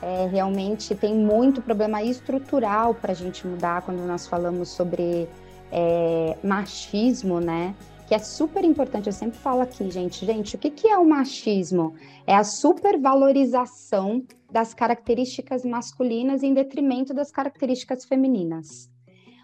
[0.00, 5.28] É, realmente tem muito problema estrutural para a gente mudar quando nós falamos sobre
[5.70, 7.74] é, machismo, né?
[8.06, 9.06] que é super importante.
[9.06, 11.94] Eu sempre falo aqui, gente, gente, o que, que é o machismo?
[12.26, 18.90] É a supervalorização das características masculinas em detrimento das características femininas.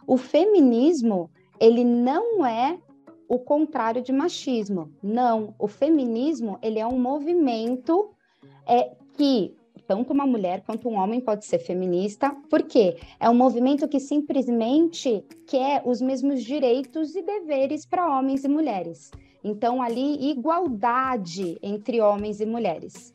[0.06, 2.78] O feminismo, ele não é
[3.30, 4.90] o contrário de machismo.
[5.00, 8.10] Não, o feminismo, ele é um movimento
[8.66, 9.54] é, que
[9.86, 15.24] tanto uma mulher quanto um homem pode ser feminista, porque é um movimento que simplesmente
[15.46, 19.12] quer os mesmos direitos e deveres para homens e mulheres.
[19.44, 23.12] Então, ali, igualdade entre homens e mulheres.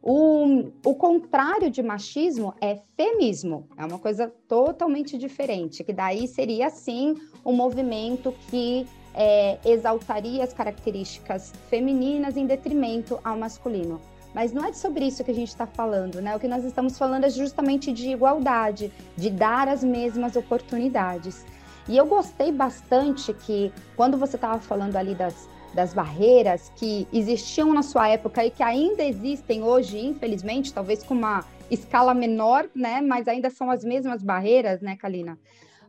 [0.00, 6.70] O, o contrário de machismo é femismo, é uma coisa totalmente diferente, que daí seria,
[6.70, 14.00] sim, um movimento que é, exaltaria as características femininas em detrimento ao masculino.
[14.34, 16.36] Mas não é sobre isso que a gente está falando, né?
[16.36, 21.46] O que nós estamos falando é justamente de igualdade, de dar as mesmas oportunidades.
[21.88, 27.72] E eu gostei bastante que, quando você estava falando ali das, das barreiras que existiam
[27.72, 33.00] na sua época e que ainda existem hoje, infelizmente, talvez com uma escala menor, né?
[33.00, 35.38] Mas ainda são as mesmas barreiras, né, Kalina?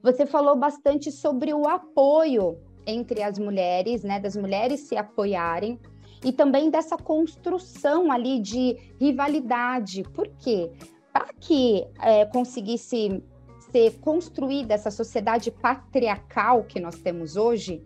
[0.01, 2.57] Você falou bastante sobre o apoio
[2.87, 4.19] entre as mulheres, né?
[4.19, 5.77] Das mulheres se apoiarem
[6.23, 10.03] e também dessa construção ali de rivalidade.
[10.03, 10.71] Por quê?
[11.13, 13.21] Para que é, conseguisse
[13.71, 17.83] ser construída essa sociedade patriarcal que nós temos hoje,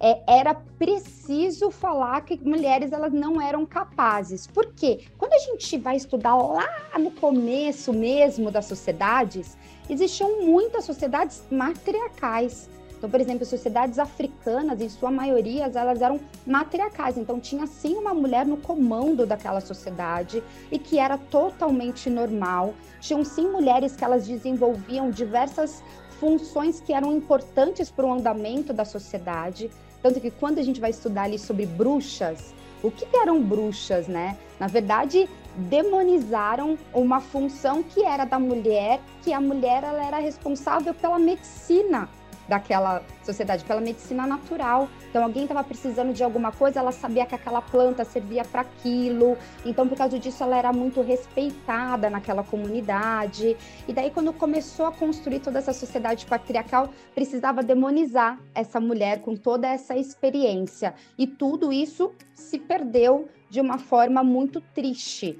[0.00, 4.46] é, era preciso falar que mulheres elas não eram capazes.
[4.46, 5.06] Por quê?
[5.16, 9.56] Quando a gente vai estudar lá no começo mesmo das sociedades,
[9.88, 12.68] existiam muitas sociedades matriarcais.
[13.04, 17.18] Então, por exemplo, sociedades africanas, em sua maioria, elas eram matriarcais.
[17.18, 22.72] Então, tinha sim uma mulher no comando daquela sociedade e que era totalmente normal.
[23.00, 25.84] Tinham sim mulheres que elas desenvolviam diversas
[26.18, 29.70] funções que eram importantes para o andamento da sociedade.
[30.02, 34.38] Tanto que quando a gente vai estudar ali sobre bruxas, o que eram bruxas, né?
[34.58, 40.94] Na verdade, demonizaram uma função que era da mulher, que a mulher ela era responsável
[40.94, 42.08] pela medicina
[42.48, 44.88] daquela sociedade, pela medicina natural.
[45.08, 49.36] Então, alguém estava precisando de alguma coisa, ela sabia que aquela planta servia para aquilo.
[49.64, 53.56] Então, por causa disso, ela era muito respeitada naquela comunidade.
[53.86, 59.36] E daí, quando começou a construir toda essa sociedade patriarcal, precisava demonizar essa mulher com
[59.36, 60.94] toda essa experiência.
[61.18, 65.38] E tudo isso se perdeu de uma forma muito triste.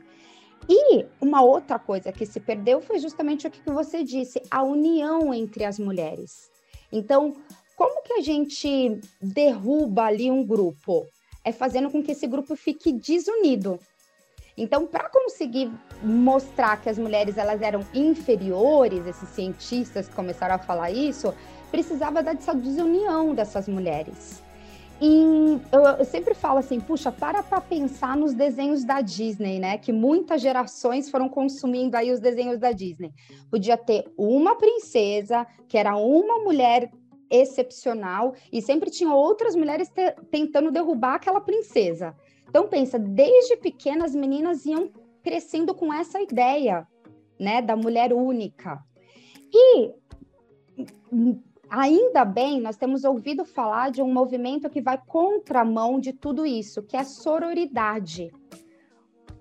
[0.69, 5.35] E uma outra coisa que se perdeu foi justamente o que você disse, a união
[5.35, 6.54] entre as mulheres.
[6.93, 7.37] Então,
[7.77, 11.07] como que a gente derruba ali um grupo?
[11.45, 13.79] É fazendo com que esse grupo fique desunido.
[14.57, 15.71] Então, para conseguir
[16.03, 21.35] mostrar que as mulheres elas eram inferiores, esses cientistas começaram a falar isso,
[21.73, 24.44] precisava dessa desunião dessas mulheres.
[25.01, 29.77] E eu, eu sempre falo assim, puxa, para para pensar nos desenhos da Disney, né?
[29.77, 33.13] Que muitas gerações foram consumindo aí os desenhos da Disney.
[33.51, 36.91] Podia ter uma princesa, que era uma mulher
[37.29, 42.15] excepcional, e sempre tinha outras mulheres te, tentando derrubar aquela princesa.
[42.49, 44.91] Então pensa, desde pequenas as meninas iam
[45.23, 46.87] crescendo com essa ideia,
[47.41, 48.81] né, da mulher única.
[49.53, 49.93] E
[51.69, 56.83] Ainda bem, nós temos ouvido falar de um movimento que vai contramão de tudo isso,
[56.83, 58.31] que é a sororidade.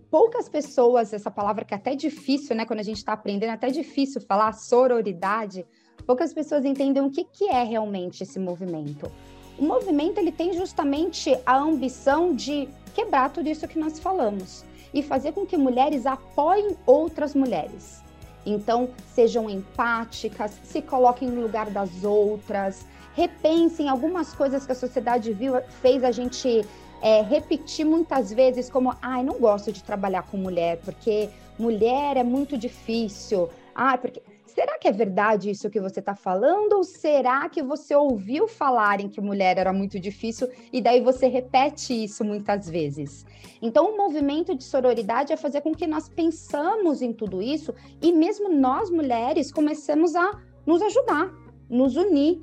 [0.10, 2.66] poucas pessoas, essa palavra que é até difícil, né?
[2.66, 5.66] Quando a gente está aprendendo, é até difícil falar sororidade.
[6.06, 9.12] Poucas pessoas entendem o que, que é realmente esse movimento.
[9.58, 15.02] O movimento ele tem justamente a ambição de quebrar tudo isso que nós falamos e
[15.02, 18.03] fazer com que mulheres apoiem outras mulheres.
[18.46, 25.32] Então, sejam empáticas, se coloquem no lugar das outras, repensem algumas coisas que a sociedade
[25.34, 26.66] viu, fez a gente
[27.02, 32.24] é, repetir muitas vezes, como, ai, não gosto de trabalhar com mulher, porque mulher é
[32.24, 33.50] muito difícil.
[33.76, 34.22] Ah, porque
[34.54, 36.74] será que é verdade isso que você está falando?
[36.74, 42.04] Ou será que você ouviu falarem que mulher era muito difícil e daí você repete
[42.04, 43.26] isso muitas vezes?
[43.62, 48.12] Então, o movimento de sororidade é fazer com que nós pensamos em tudo isso e
[48.12, 51.32] mesmo nós mulheres comecemos a nos ajudar,
[51.70, 52.42] nos unir,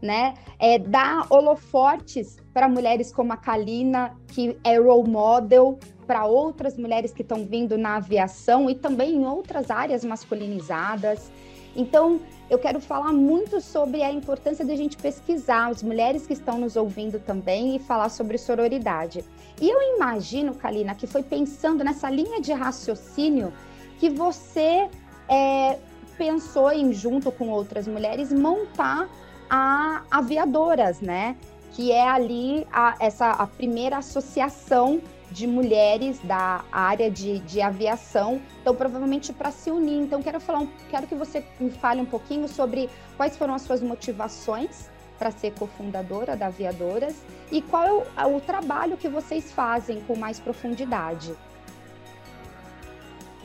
[0.00, 0.34] né?
[0.58, 7.12] É, dar holofortes para mulheres como a Kalina, que é role model para outras mulheres
[7.12, 11.30] que estão vindo na aviação e também em outras áreas masculinizadas.
[11.74, 16.34] Então, eu quero falar muito sobre a importância de a gente pesquisar, as mulheres que
[16.34, 19.24] estão nos ouvindo também, e falar sobre sororidade.
[19.60, 23.52] E eu imagino, Kalina, que foi pensando nessa linha de raciocínio
[23.98, 24.88] que você
[25.28, 25.78] é,
[26.18, 29.08] pensou em, junto com outras mulheres, montar
[29.48, 31.36] a Aviadoras, né?
[31.72, 35.00] Que é ali a, essa, a primeira associação
[35.32, 40.00] de mulheres da área de, de aviação, então provavelmente para se unir.
[40.00, 43.80] Então quero falar, quero que você me fale um pouquinho sobre quais foram as suas
[43.80, 47.14] motivações para ser cofundadora da Aviadoras
[47.50, 51.34] e qual é o, o trabalho que vocês fazem com mais profundidade.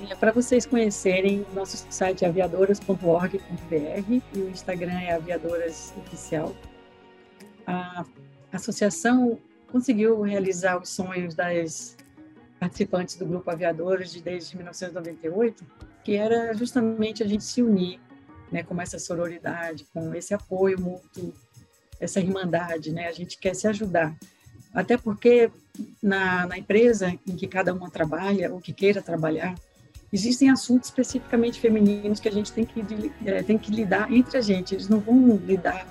[0.10, 6.56] É para vocês conhecerem, nosso site é aviadoras.org.br e o Instagram é Aviadoras Oficial.
[7.65, 8.06] A
[8.52, 9.39] associação
[9.71, 11.95] conseguiu realizar os sonhos das
[12.60, 15.63] participantes do grupo Aviadores de desde 1998,
[16.03, 17.99] que era justamente a gente se unir,
[18.51, 21.34] né, com essa sororidade, com esse apoio mútuo,
[21.99, 23.08] essa irmandade, né?
[23.08, 24.15] A gente quer se ajudar.
[24.73, 25.51] Até porque
[26.01, 29.56] na, na empresa em que cada uma trabalha, ou que queira trabalhar,
[30.12, 32.82] existem assuntos especificamente femininos que a gente tem que,
[33.25, 34.75] é, tem que lidar entre a gente.
[34.75, 35.86] Eles não vão lidar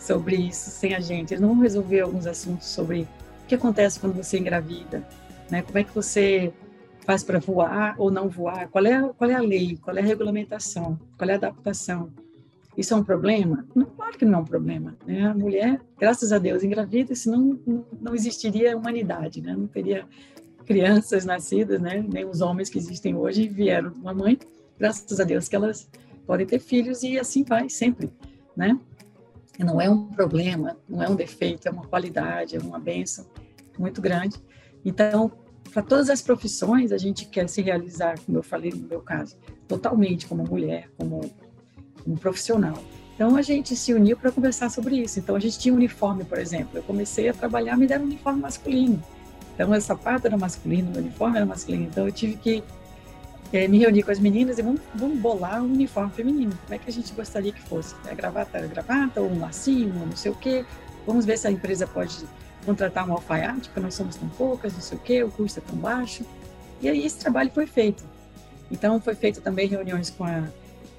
[0.00, 1.32] sobre isso sem a gente.
[1.32, 3.02] Eles não vão resolver alguns assuntos sobre
[3.44, 5.06] o que acontece quando você engravida,
[5.50, 5.62] né?
[5.62, 6.52] Como é que você
[7.04, 8.68] faz para voar ou não voar?
[8.68, 9.78] Qual é, qual é a lei?
[9.82, 10.98] Qual é a regulamentação?
[11.16, 12.10] Qual é a adaptação?
[12.76, 13.66] Isso é um problema?
[13.74, 14.96] Não, claro que não é um problema.
[15.06, 15.26] Né?
[15.26, 19.54] A mulher, graças a Deus, engravida, senão não, não existiria humanidade, né?
[19.56, 20.06] Não teria
[20.64, 22.04] crianças nascidas, né?
[22.08, 24.38] Nem os homens que existem hoje vieram de uma mãe.
[24.78, 25.90] Graças a Deus que elas
[26.26, 28.08] podem ter filhos e assim vai sempre,
[28.56, 28.78] né?
[29.64, 33.26] Não é um problema, não é um defeito, é uma qualidade, é uma benção
[33.78, 34.36] muito grande.
[34.84, 35.30] Então,
[35.72, 39.36] para todas as profissões, a gente quer se realizar, como eu falei no meu caso,
[39.68, 41.20] totalmente como mulher, como,
[42.02, 42.82] como profissional.
[43.14, 45.18] Então, a gente se uniu para conversar sobre isso.
[45.18, 46.78] Então, a gente tinha um uniforme, por exemplo.
[46.78, 49.02] Eu comecei a trabalhar, me deram um uniforme masculino.
[49.54, 51.84] Então, essa parte era masculino, o uniforme era masculino.
[51.84, 52.64] Então, eu tive que
[53.52, 56.56] é, me reuni com as meninas e vamos, vamos bolar um uniforme feminino.
[56.64, 57.94] Como é que a gente gostaria que fosse?
[58.08, 60.64] A gravata, a gravata, ou um lacinho, ou não sei o quê.
[61.06, 62.24] Vamos ver se a empresa pode
[62.64, 65.62] contratar um alfaiate, porque nós somos tão poucas, não sei o quê, o custo é
[65.62, 66.24] tão baixo.
[66.80, 68.04] E aí esse trabalho foi feito.
[68.70, 70.44] Então, foi feito também reuniões com a,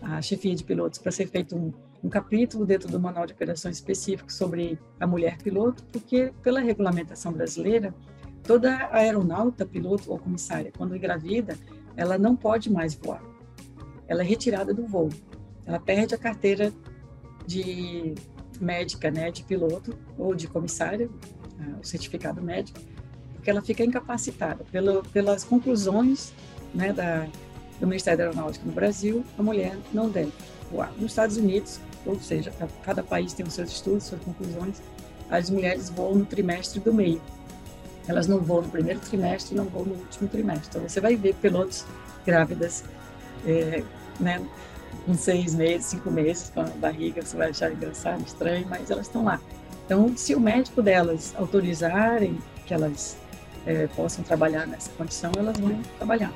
[0.02, 1.72] a chefia de pilotos para ser feito um,
[2.04, 7.32] um capítulo dentro do manual de operações específico sobre a mulher piloto, porque pela regulamentação
[7.32, 7.94] brasileira,
[8.44, 11.58] toda aeronauta, piloto ou comissária, quando engravida,
[11.96, 13.22] ela não pode mais voar.
[14.08, 15.10] Ela é retirada do voo.
[15.66, 16.74] Ela perde a carteira
[17.46, 18.16] de
[18.60, 21.10] médica, né, de piloto ou de comissária,
[21.60, 22.80] ah, o certificado médico,
[23.34, 26.32] porque ela fica incapacitada pelo, pelas conclusões,
[26.74, 27.28] né, da,
[27.80, 30.32] do Ministério da Aeronáutica no Brasil, a mulher não deve
[30.72, 30.92] voar.
[30.94, 34.82] Nos Estados Unidos, ou seja, cada país tem os seus estudos, suas conclusões,
[35.30, 37.22] as mulheres voam no trimestre do meio
[38.08, 40.68] elas não voam no primeiro trimestre, não voam no último trimestre.
[40.70, 41.86] Então, você vai ver pilotos
[42.26, 42.84] grávidas,
[43.46, 43.84] é,
[44.20, 44.42] né,
[45.06, 49.08] com seis meses, cinco meses, com a barriga, você vai achar engraçado, estranho, mas elas
[49.08, 49.40] estão lá.
[49.86, 53.18] Então, se o médico delas autorizarem que elas
[53.66, 56.32] é, possam trabalhar nessa condição, elas vão trabalhar.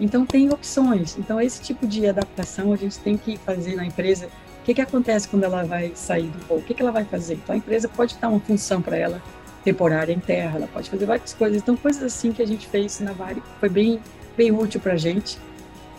[0.00, 1.16] Então, tem opções.
[1.18, 4.26] Então, esse tipo de adaptação a gente tem que fazer na empresa.
[4.26, 6.58] O que, que acontece quando ela vai sair do voo?
[6.58, 7.34] O que, que ela vai fazer?
[7.34, 9.22] Então, a empresa pode dar uma função para ela
[9.64, 11.62] temporária em terra, ela pode fazer várias coisas.
[11.62, 14.00] Então, coisas assim que a gente fez na Vale foi bem,
[14.36, 15.38] bem útil para a gente.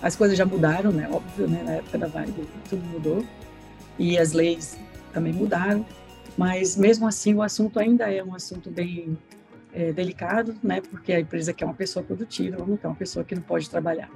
[0.01, 1.09] As coisas já mudaram, né?
[1.11, 1.63] Óbvio, né?
[1.63, 2.33] Na época da Vale
[2.69, 3.25] tudo mudou.
[3.97, 4.77] E as leis
[5.11, 5.85] também mudaram.
[6.37, 9.17] Mas, mesmo assim, o assunto ainda é um assunto bem
[9.73, 10.81] é, delicado, né?
[10.81, 14.09] Porque a empresa quer uma pessoa produtiva, não quer uma pessoa que não pode trabalhar,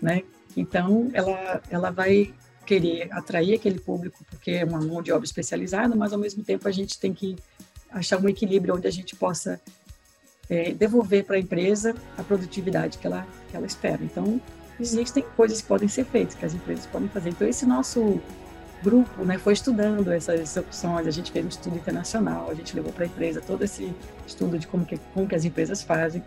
[0.00, 0.22] né?
[0.56, 2.32] Então, ela, ela vai
[2.64, 6.68] querer atrair aquele público porque é uma mão de obra especializada, mas ao mesmo tempo
[6.68, 7.36] a gente tem que
[7.92, 9.60] achar um equilíbrio onde a gente possa
[10.48, 14.02] é, devolver para a empresa a produtividade que ela, que ela espera.
[14.02, 14.40] Então,
[14.78, 17.30] existem coisas que podem ser feitas, que as empresas podem fazer.
[17.30, 18.20] Então, esse nosso
[18.82, 22.92] grupo né, foi estudando essas opções, a gente fez um estudo internacional, a gente levou
[22.92, 23.94] para a empresa todo esse
[24.26, 26.22] estudo de como que, como que as empresas fazem.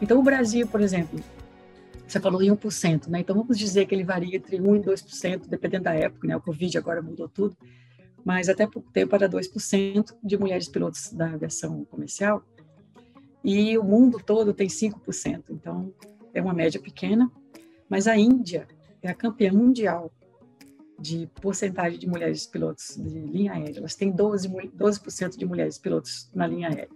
[0.00, 1.20] Então, o Brasil, por exemplo,
[2.06, 3.20] você falou em 1%, né?
[3.20, 6.36] Então, vamos dizer que ele varia entre 1% e 2%, dependendo da época, né?
[6.36, 7.56] O Covid agora mudou tudo,
[8.24, 12.42] mas até pouco tempo era 2% de mulheres pilotos da aviação comercial,
[13.42, 15.92] e o mundo todo tem 5%, então
[16.34, 17.30] é uma média pequena,
[17.88, 18.66] mas a Índia
[19.00, 20.12] é a campeã mundial
[20.98, 23.78] de porcentagem de mulheres pilotos de linha aérea.
[23.78, 25.00] Elas têm 12%, 12
[25.38, 26.90] de mulheres pilotos na linha aérea.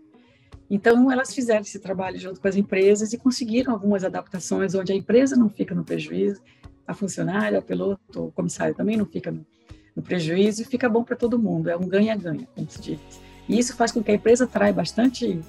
[0.68, 4.96] Então, elas fizeram esse trabalho junto com as empresas e conseguiram algumas adaptações onde a
[4.96, 6.42] empresa não fica no prejuízo,
[6.86, 9.46] a funcionária, o piloto, o comissário também não fica no,
[9.94, 11.68] no prejuízo e fica bom para todo mundo.
[11.68, 13.00] É um ganha-ganha, como se diz.
[13.48, 15.40] E isso faz com que a empresa traia bastante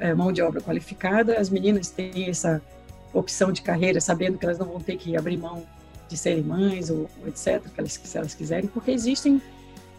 [0.00, 1.38] é, mão de obra qualificada.
[1.38, 2.60] As meninas têm essa
[3.12, 5.64] opção de carreira, sabendo que elas não vão ter que abrir mão
[6.08, 9.40] de serem mães ou, ou etc, que elas, se elas quiserem, porque existem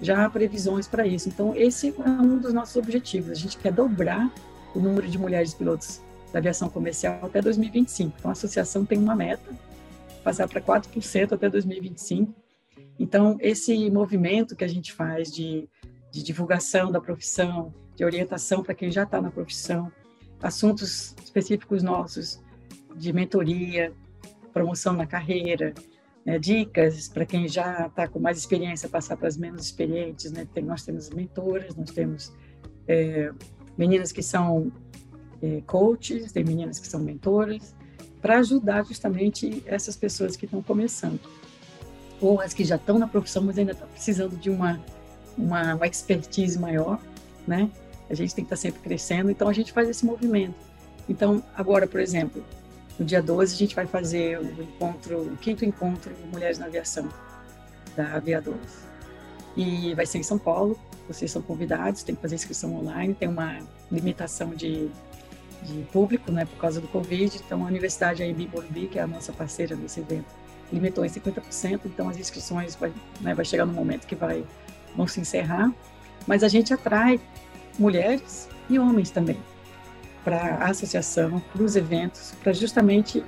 [0.02, 1.30] já previsões para isso.
[1.30, 3.32] Então, esse é um dos nossos objetivos.
[3.32, 4.32] A gente quer dobrar
[4.74, 6.02] o número de mulheres pilotos
[6.34, 8.14] da aviação comercial até 2025.
[8.20, 9.50] Então, a associação tem uma meta,
[10.24, 12.34] passar para 4% até 2025.
[13.00, 15.68] Então, esse movimento que a gente faz de,
[16.12, 19.92] de divulgação da profissão, de orientação para quem já está na profissão,
[20.42, 22.42] assuntos específicos nossos
[22.96, 23.94] de mentoria,
[24.54, 25.74] promoção na carreira,
[26.26, 30.32] né, dicas para quem já está com mais experiência passar para as menos experientes.
[30.32, 30.48] Né?
[30.54, 32.34] Tem, nós temos mentoras, nós temos
[32.88, 33.32] é,
[33.78, 34.72] meninas que são
[35.42, 37.76] é, coaches, tem meninas que são mentoras,
[38.22, 41.20] para ajudar justamente essas pessoas que estão começando.
[42.22, 44.82] Ou as que já estão na profissão, mas ainda estão precisando de uma,
[45.38, 47.00] uma, uma expertise maior,
[47.48, 47.70] né?
[48.10, 50.56] A gente tem que estar tá sempre crescendo, então a gente faz esse movimento.
[51.10, 52.44] Então, agora, por exemplo,
[52.98, 56.66] no dia 12 a gente vai fazer o encontro, o quinto encontro de Mulheres na
[56.66, 57.10] Aviação,
[57.96, 58.86] da Aviadores.
[59.56, 63.28] E vai ser em São Paulo, vocês são convidados, tem que fazer inscrição online, tem
[63.28, 63.60] uma
[63.92, 64.90] limitação de,
[65.64, 69.08] de público, né, por causa do Covid, então a Universidade AIB Morumbi, que é a
[69.08, 70.26] nossa parceira desse evento,
[70.72, 72.92] limitou em 50%, então as inscrições vai,
[73.22, 74.44] né, vai chegar no momento que vai,
[74.96, 75.74] vão se encerrar,
[76.28, 77.20] mas a gente atrai
[77.78, 79.38] mulheres e homens também
[80.24, 83.24] para a associação, para os eventos, para justamente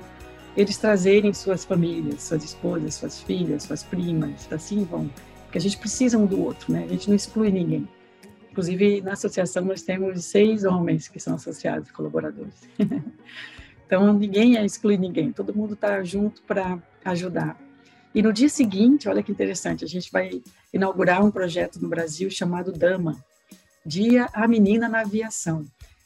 [0.56, 5.08] eles trazerem suas famílias, suas esposas, suas filhas, suas primas, assim vão
[5.48, 6.84] porque a gente precisa um do outro, né?
[6.84, 7.88] A gente não exclui ninguém.
[8.50, 12.68] Inclusive, na associação, nós temos seis homens que são associados, colaboradores.
[13.86, 16.78] então, ninguém é excluir ninguém, todo mundo está junto para
[17.10, 17.58] ajudar.
[18.14, 20.42] E no dia seguinte, olha que interessante, a gente vai
[20.72, 23.22] inaugurar um projeto no Brasil chamado Dama,
[23.84, 25.64] Dia a Menina na Aviação.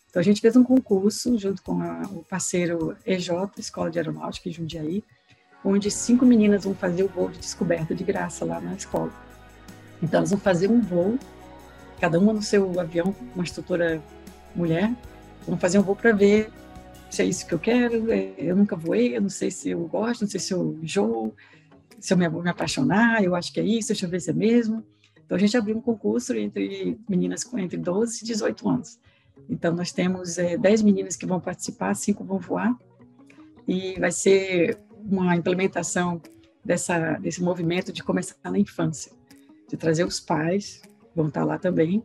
[0.09, 4.49] Então, a gente fez um concurso junto com a, o parceiro EJ, Escola de Aeronáutica,
[4.49, 5.03] em Jundiaí,
[5.65, 9.11] onde cinco meninas vão fazer o voo de descoberta de graça lá na escola.
[10.03, 11.19] Então, elas vão fazer um voo,
[11.99, 14.03] cada uma no seu avião, uma instrutora
[14.55, 14.93] mulher,
[15.47, 16.51] vão fazer um voo para ver
[17.13, 18.11] se é isso que eu quero.
[18.11, 21.35] É, eu nunca voei, eu não sei se eu gosto, não sei se eu enjoo,
[22.01, 24.33] se eu me, me apaixonar, eu acho que é isso, deixa eu ver se é
[24.33, 24.83] mesmo.
[25.25, 28.99] Então, a gente abriu um concurso entre meninas com entre 12 e 18 anos.
[29.49, 32.75] Então, nós temos é, 10 meninas que vão participar, 5 vão voar,
[33.69, 36.21] e vai ser uma implementação
[36.65, 39.13] dessa, desse movimento de começar na infância
[39.69, 40.83] de trazer os pais,
[41.15, 42.03] vão estar lá também,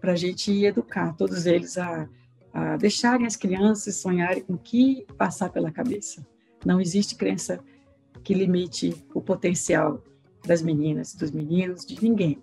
[0.00, 2.08] para a gente educar todos eles a,
[2.52, 6.26] a deixarem as crianças sonharem com o que passar pela cabeça.
[6.64, 7.60] Não existe crença
[8.22, 10.02] que limite o potencial
[10.46, 12.42] das meninas, dos meninos, de ninguém.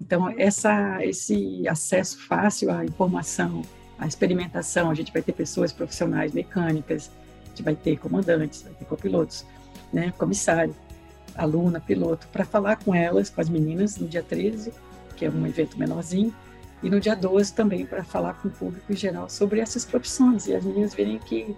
[0.00, 3.62] Então, essa, esse acesso fácil à informação,
[3.98, 7.10] à experimentação, a gente vai ter pessoas profissionais mecânicas,
[7.44, 9.44] a gente vai ter comandantes, vai ter copilotos,
[9.92, 10.74] né, comissário,
[11.34, 14.72] aluna, piloto, para falar com elas, com as meninas, no dia 13,
[15.16, 16.34] que é um evento menorzinho,
[16.82, 20.46] e no dia 12 também para falar com o público em geral sobre essas profissões
[20.46, 21.56] e as meninas verem que,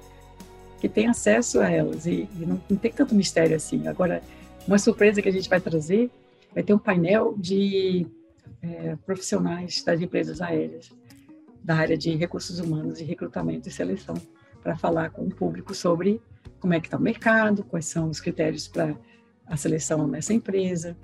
[0.80, 3.86] que tem acesso a elas e, e não, não, tem tanto mistério assim.
[3.86, 4.22] Agora,
[4.66, 6.10] uma surpresa que a gente vai trazer
[6.54, 8.06] vai ter um painel de
[8.62, 10.90] é, profissionais das empresas aéreas,
[11.62, 14.14] da área de recursos humanos e recrutamento e seleção,
[14.62, 16.20] para falar com o público sobre
[16.58, 18.94] como é que está o mercado, quais são os critérios para
[19.46, 20.96] a seleção nessa empresa,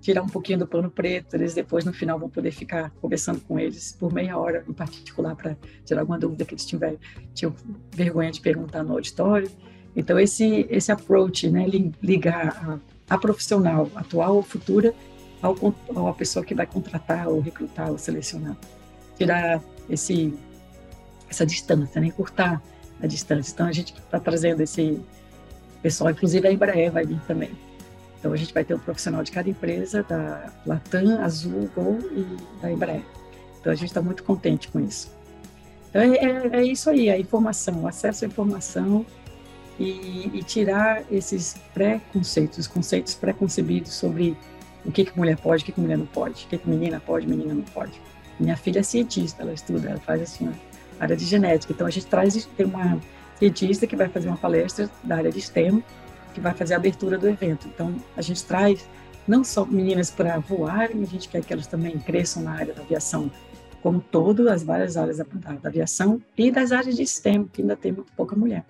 [0.00, 3.58] tirar um pouquinho do pano preto, eles depois no final vão poder ficar conversando com
[3.58, 6.98] eles por meia hora em particular para tirar alguma dúvida que eles tiverem,
[7.34, 7.54] tinham
[7.92, 9.50] vergonha de perguntar no auditório.
[9.96, 11.66] Então esse esse approach, né,
[12.02, 14.94] ligar a, a profissional atual ou futura
[15.42, 15.56] ao,
[15.94, 18.56] ao a pessoa que vai contratar ou recrutar ou selecionar,
[19.16, 20.32] tirar esse
[21.28, 22.62] essa distância, né, encurtar
[23.02, 23.52] a distância.
[23.52, 25.00] Então a gente está trazendo esse
[25.82, 27.50] pessoal, inclusive a Embraer vai vir também
[28.18, 32.60] então a gente vai ter um profissional de cada empresa, da Latam, Azul, Gol e
[32.60, 33.04] da Embraer.
[33.60, 35.12] Então a gente está muito contente com isso.
[35.88, 39.06] Então é, é, é, isso aí, a informação, acesso à informação
[39.78, 44.36] e, e tirar esses preconceitos, conceitos preconcebidos sobre
[44.84, 47.00] o que, que mulher pode, o que, que mulher não pode, o que, que menina
[47.00, 48.00] pode, menina não pode.
[48.38, 50.50] Minha filha é cientista, ela estuda, ela faz assim,
[50.98, 51.72] área de genética.
[51.72, 52.98] Então a gente traz, tem uma
[53.36, 55.82] cientista que vai fazer uma palestra da área de STEM
[56.38, 57.68] que vai fazer a abertura do evento.
[57.68, 58.88] Então, a gente traz
[59.26, 62.72] não só meninas para voar, mas a gente quer que elas também cresçam na área
[62.72, 63.30] da aviação
[63.82, 67.76] como todo, as várias áreas da, da aviação e das áreas de STEM, que ainda
[67.76, 68.64] tem muito pouca mulher.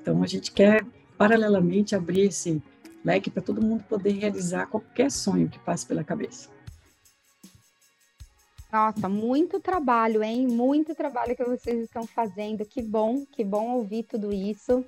[0.00, 0.84] Então, a gente quer,
[1.18, 2.62] paralelamente, abrir esse
[3.04, 6.48] leque para todo mundo poder realizar qualquer sonho que passe pela cabeça.
[8.72, 10.46] Nossa, muito trabalho, hein?
[10.46, 12.64] Muito trabalho que vocês estão fazendo.
[12.64, 14.84] Que bom, que bom ouvir tudo isso.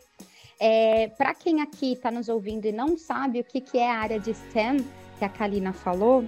[0.65, 3.99] É, Para quem aqui está nos ouvindo e não sabe o que, que é a
[3.99, 4.87] área de STEM,
[5.19, 6.25] que a Kalina falou,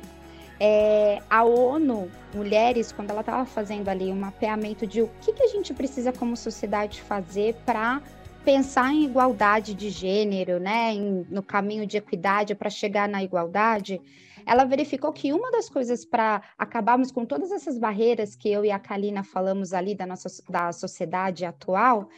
[0.59, 5.45] é, a ONU Mulheres, quando ela estava fazendo ali um mapeamento de o que, que
[5.45, 8.03] a gente precisa como sociedade fazer para
[8.45, 14.01] pensar em igualdade de gênero, né, em, no caminho de equidade para chegar na igualdade,
[14.45, 18.73] ela verificou que uma das coisas para acabarmos com todas essas barreiras que eu e
[18.73, 22.09] a Kalina falamos ali da nossa da sociedade atual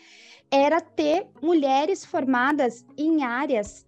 [0.50, 3.86] era ter mulheres formadas em áreas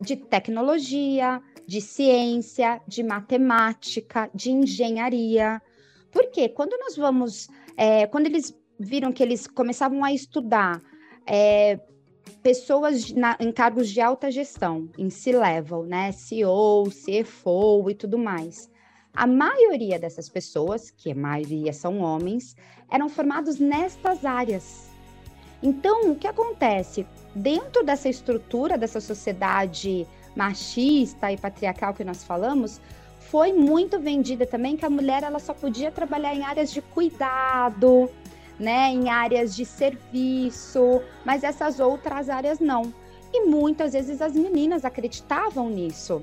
[0.00, 5.60] de tecnologia, de ciência, de matemática, de engenharia.
[6.10, 10.80] Porque quando nós vamos, é, quando eles viram que eles começavam a estudar
[11.26, 11.78] é,
[12.42, 18.70] pessoas na, em cargos de alta gestão, em C-level, né, CEO, CFO e tudo mais.
[19.12, 22.54] A maioria dessas pessoas, que a maioria são homens,
[22.90, 24.88] eram formados nestas áreas.
[25.62, 27.06] Então, o que acontece?
[27.34, 30.06] Dentro dessa estrutura, dessa sociedade
[30.36, 32.80] machista e patriarcal que nós falamos,
[33.18, 38.08] foi muito vendida também que a mulher ela só podia trabalhar em áreas de cuidado,
[38.58, 42.92] né, em áreas de serviço, mas essas outras áreas não.
[43.32, 46.22] E muitas vezes as meninas acreditavam nisso.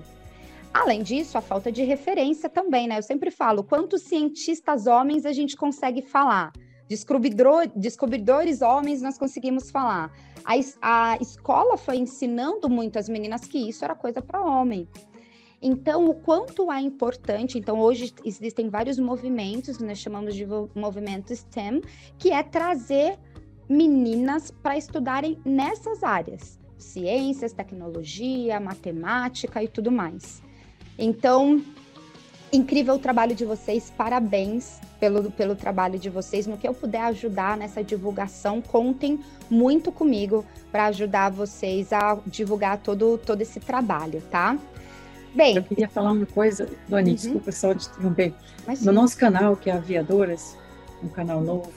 [0.74, 2.98] Além disso, a falta de referência também, né?
[2.98, 6.52] Eu sempre falo, quantos cientistas homens a gente consegue falar?
[6.88, 10.12] Descobridor, descobridores homens nós conseguimos falar.
[10.44, 14.88] A, a escola foi ensinando muito as meninas que isso era coisa para homem.
[15.62, 21.82] Então, o quanto é importante, então hoje existem vários movimentos, nós chamamos de movimento STEM,
[22.20, 23.18] que é trazer
[23.68, 30.44] meninas para estudarem nessas áreas, ciências, tecnologia, matemática e tudo mais.
[31.00, 31.64] Então,
[32.54, 36.48] incrível o trabalho de vocês, parabéns pelo, pelo trabalho de vocês.
[36.48, 39.20] No que eu puder ajudar nessa divulgação, contem
[39.50, 44.58] muito comigo para ajudar vocês a divulgar todo, todo esse trabalho, tá?
[45.34, 45.56] Bem.
[45.56, 47.16] Eu queria falar uma coisa, Doni, uhum.
[47.16, 48.34] desculpa só de interromper.
[48.82, 50.58] No nosso canal, que é Aviadoras,
[51.04, 51.72] um canal novo,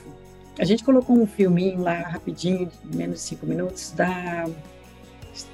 [0.58, 4.46] a gente colocou um filminho lá rapidinho, de menos de cinco minutos, da,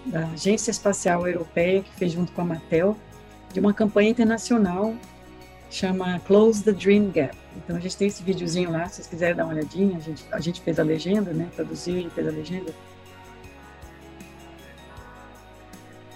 [0.07, 2.97] da Agência Espacial Europeia, que fez junto com a Matel,
[3.53, 4.95] de uma campanha internacional
[5.75, 7.37] chama Close the Dream Gap.
[7.57, 10.25] Então a gente tem esse videozinho lá, se vocês quiserem dar uma olhadinha, a gente,
[10.33, 11.49] a gente fez a legenda, né?
[11.55, 12.73] Traduziu e fez a legenda.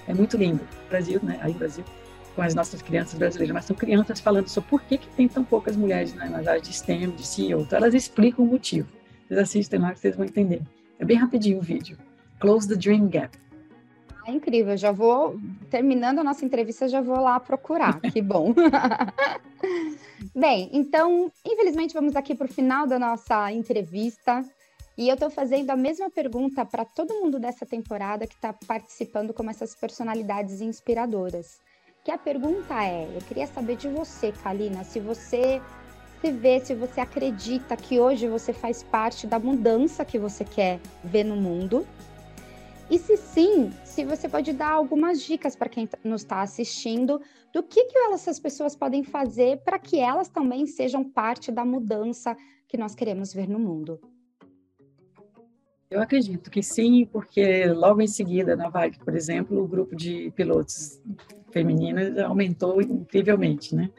[0.07, 0.67] É muito lindo.
[0.89, 1.39] Brasil, né?
[1.43, 1.85] Aí Brasil,
[2.35, 5.45] com as nossas crianças brasileiras, mas são crianças falando sobre por que, que tem tão
[5.45, 7.63] poucas mulheres né, nas áreas de STEM, de CEO.
[7.63, 8.89] Então elas explicam o motivo.
[9.27, 10.63] Vocês assistem lá que vocês vão entender.
[10.99, 11.99] É bem rapidinho o vídeo.
[12.41, 13.37] Close the Dream Gap.
[14.29, 18.53] É incrível, já vou, terminando a nossa entrevista, já vou lá procurar, que bom.
[20.37, 24.45] Bem, então, infelizmente, vamos aqui para o final da nossa entrevista.
[24.99, 29.33] E eu estou fazendo a mesma pergunta para todo mundo dessa temporada que está participando
[29.33, 31.59] como essas personalidades inspiradoras.
[32.05, 35.63] Que a pergunta é: eu queria saber de você, Kalina, se você
[36.21, 40.81] se vê, se você acredita que hoje você faz parte da mudança que você quer
[41.03, 41.87] ver no mundo
[42.91, 47.21] e se sim, se você pode dar algumas dicas para quem nos está assistindo
[47.53, 52.37] do que, que essas pessoas podem fazer para que elas também sejam parte da mudança
[52.69, 54.01] que nós queremos ver no mundo.
[55.91, 60.31] Eu acredito que sim, porque logo em seguida, na Varig, por exemplo, o grupo de
[60.31, 61.03] pilotos
[61.51, 63.91] feminina aumentou incrivelmente, né?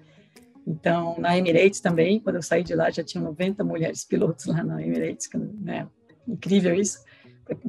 [0.65, 4.63] Então, na Emirates também, quando eu saí de lá, já tinha 90 mulheres pilotos lá
[4.63, 5.27] na Emirates,
[5.59, 5.89] né?
[6.25, 7.03] Incrível isso.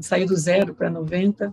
[0.01, 1.53] Saiu do zero para 90.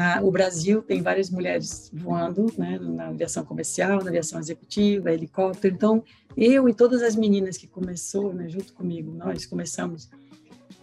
[0.00, 2.78] Ah, o Brasil tem várias mulheres voando, né?
[2.80, 5.74] Na aviação comercial, na aviação executiva, helicóptero.
[5.74, 6.04] Então,
[6.36, 10.08] eu e todas as meninas que começou, né, junto comigo, nós começamos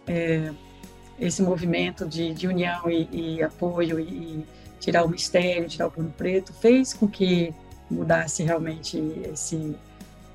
[0.06, 0.52] é,
[1.18, 4.44] esse movimento de, de união e, e apoio e, e
[4.78, 7.54] tirar o mistério, tirar o pano preto, fez com que
[7.90, 8.98] mudasse realmente
[9.32, 9.74] esse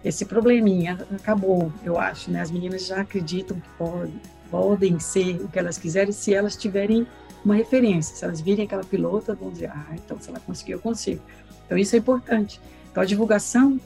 [0.03, 1.05] esse probleminha.
[1.11, 2.41] Acabou, eu acho, né?
[2.41, 7.05] As meninas já acreditam que podem, podem ser o que elas quiserem se elas tiverem
[7.43, 8.15] uma referência.
[8.15, 11.21] Se elas virem aquela pilota, vão dizer, ah, então se ela conseguiu, eu consigo.
[11.65, 12.59] Então isso é importante.
[12.91, 13.79] Então a divulgação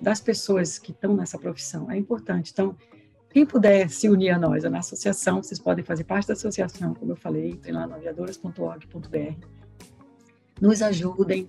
[0.00, 2.50] das pessoas que estão nessa profissão é importante.
[2.52, 2.74] Então,
[3.28, 7.12] quem puder se unir a nós, na associação, vocês podem fazer parte da associação, como
[7.12, 9.46] eu falei, entrem lá no aviadoras.org.br.
[10.60, 11.48] Nos ajudem,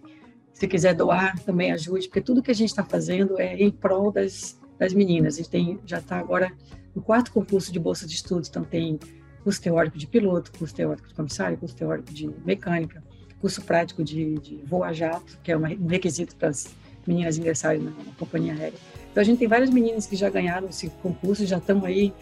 [0.54, 4.12] se quiser doar, também ajude, porque tudo que a gente está fazendo é em prol
[4.12, 5.36] das, das meninas.
[5.36, 6.52] A gente tem, já está agora
[6.94, 9.00] no quarto concurso de bolsa de estudos, então tem
[9.44, 13.04] curso teórico de piloto, curso teórico de comissário, curso teórico de mecânica,
[13.40, 16.68] curso prático de, de voo a jato, que é um requisito para as
[17.06, 18.78] meninas ingressarem na, na companhia aérea.
[19.12, 22.14] Então a gente tem várias meninas que já ganharam esse concurso, já estão aí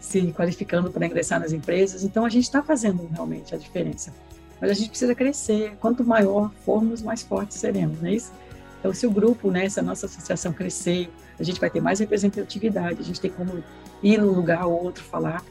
[0.00, 2.02] se qualificando para ingressar nas empresas.
[2.02, 4.12] Então a gente está fazendo realmente a diferença.
[4.60, 5.76] Mas a gente precisa crescer.
[5.80, 8.32] Quanto maior formos, mais fortes seremos, não é isso?
[8.78, 11.08] Então, se o grupo, né, se a nossa associação crescer,
[11.38, 13.64] a gente vai ter mais representatividade, a gente tem como
[14.02, 15.42] ir num lugar ou outro falar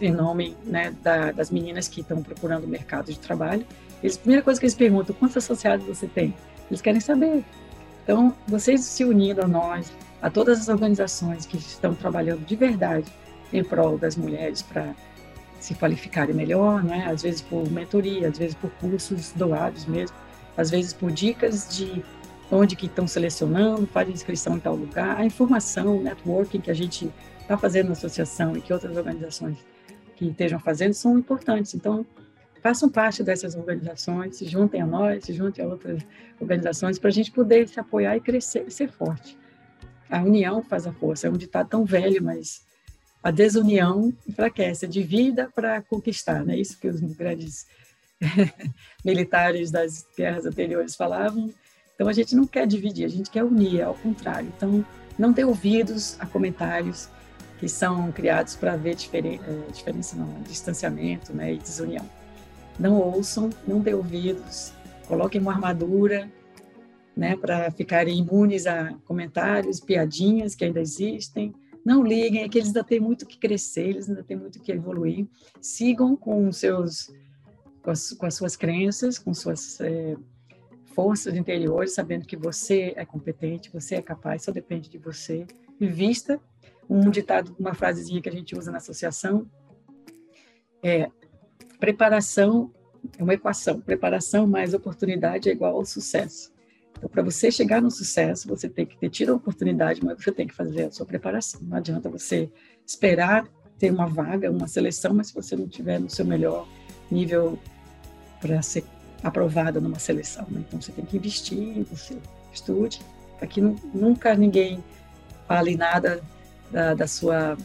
[0.00, 3.64] em nome né, da, das meninas que estão procurando o mercado de trabalho.
[4.02, 6.34] Eles, a primeira coisa que eles perguntam, quantos associados você tem?
[6.70, 7.44] Eles querem saber.
[8.02, 13.12] Então, vocês se unindo a nós, a todas as organizações que estão trabalhando de verdade
[13.52, 14.94] em prol das mulheres para
[15.60, 17.06] se qualificarem melhor, né?
[17.08, 20.16] às vezes por mentoria, às vezes por cursos doados mesmo,
[20.56, 22.04] às vezes por dicas de
[22.50, 26.74] onde que estão selecionando, faz inscrição em tal lugar, a informação, o networking que a
[26.74, 27.10] gente
[27.40, 29.56] está fazendo na associação e que outras organizações
[30.16, 31.74] que estejam fazendo são importantes.
[31.74, 32.04] Então,
[32.62, 36.02] façam parte dessas organizações, se juntem a nós, se juntem a outras
[36.40, 39.38] organizações para a gente poder se apoiar e crescer e ser forte.
[40.10, 41.26] A união faz a força.
[41.26, 42.64] É um ditado tão velho, mas
[43.22, 44.86] a desunião enfraquece.
[44.86, 47.66] De vida para conquistar, não é isso que os grandes
[49.04, 51.52] militares das guerras anteriores falavam.
[51.94, 54.52] Então a gente não quer dividir, a gente quer unir, é ao contrário.
[54.56, 54.84] Então
[55.18, 57.08] não dê ouvidos a comentários
[57.58, 62.08] que são criados para ver diferen é, diferença, não, distanciamento né, e desunião.
[62.78, 64.72] Não ouçam, não dê ouvidos,
[65.08, 66.30] coloquem uma armadura
[67.16, 71.54] né, para ficarem imunes a comentários, piadinhas que ainda existem.
[71.84, 74.72] Não liguem, é que eles ainda têm muito que crescer, eles ainda têm muito que
[74.72, 75.26] evoluir.
[75.60, 77.10] Sigam com seus
[77.86, 80.16] com as, com as suas crenças, com suas é,
[80.86, 85.46] forças interiores, sabendo que você é competente, você é capaz, só depende de você.
[85.80, 86.40] E vista
[86.88, 89.50] um ditado, uma frasezinha que a gente usa na associação
[90.82, 91.08] é
[91.78, 92.72] preparação
[93.18, 96.52] é uma equação, preparação mais oportunidade é igual ao sucesso.
[96.96, 100.32] Então, para você chegar no sucesso, você tem que ter tido a oportunidade, mas você
[100.32, 101.60] tem que fazer a sua preparação.
[101.62, 102.50] Não adianta você
[102.86, 103.46] esperar
[103.78, 106.66] ter uma vaga, uma seleção, mas se você não tiver no seu melhor
[107.10, 107.58] nível
[108.40, 108.84] para ser
[109.22, 110.46] aprovada numa seleção.
[110.50, 110.64] Né?
[110.66, 112.16] Então, você tem que investir, você
[112.52, 113.00] estude,
[113.38, 114.82] para que nunca ninguém
[115.46, 116.22] fale nada
[116.70, 117.56] da, da sua,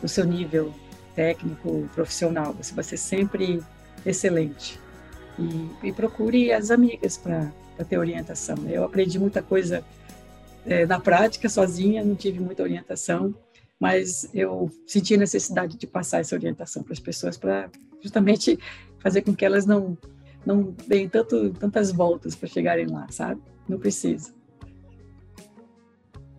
[0.00, 0.72] do seu nível
[1.14, 2.52] técnico, profissional.
[2.54, 3.62] Você vai ser sempre
[4.04, 4.80] excelente.
[5.38, 7.50] E, e procure as amigas para
[7.88, 8.56] ter orientação.
[8.68, 9.84] Eu aprendi muita coisa
[10.64, 13.34] é, na prática sozinha, não tive muita orientação,
[13.78, 17.70] mas eu senti a necessidade de passar essa orientação para as pessoas para
[18.02, 18.58] justamente
[18.98, 19.96] fazer com que elas não
[20.44, 23.42] não deem tanto, tantas voltas para chegarem lá, sabe?
[23.68, 24.32] Não precisa.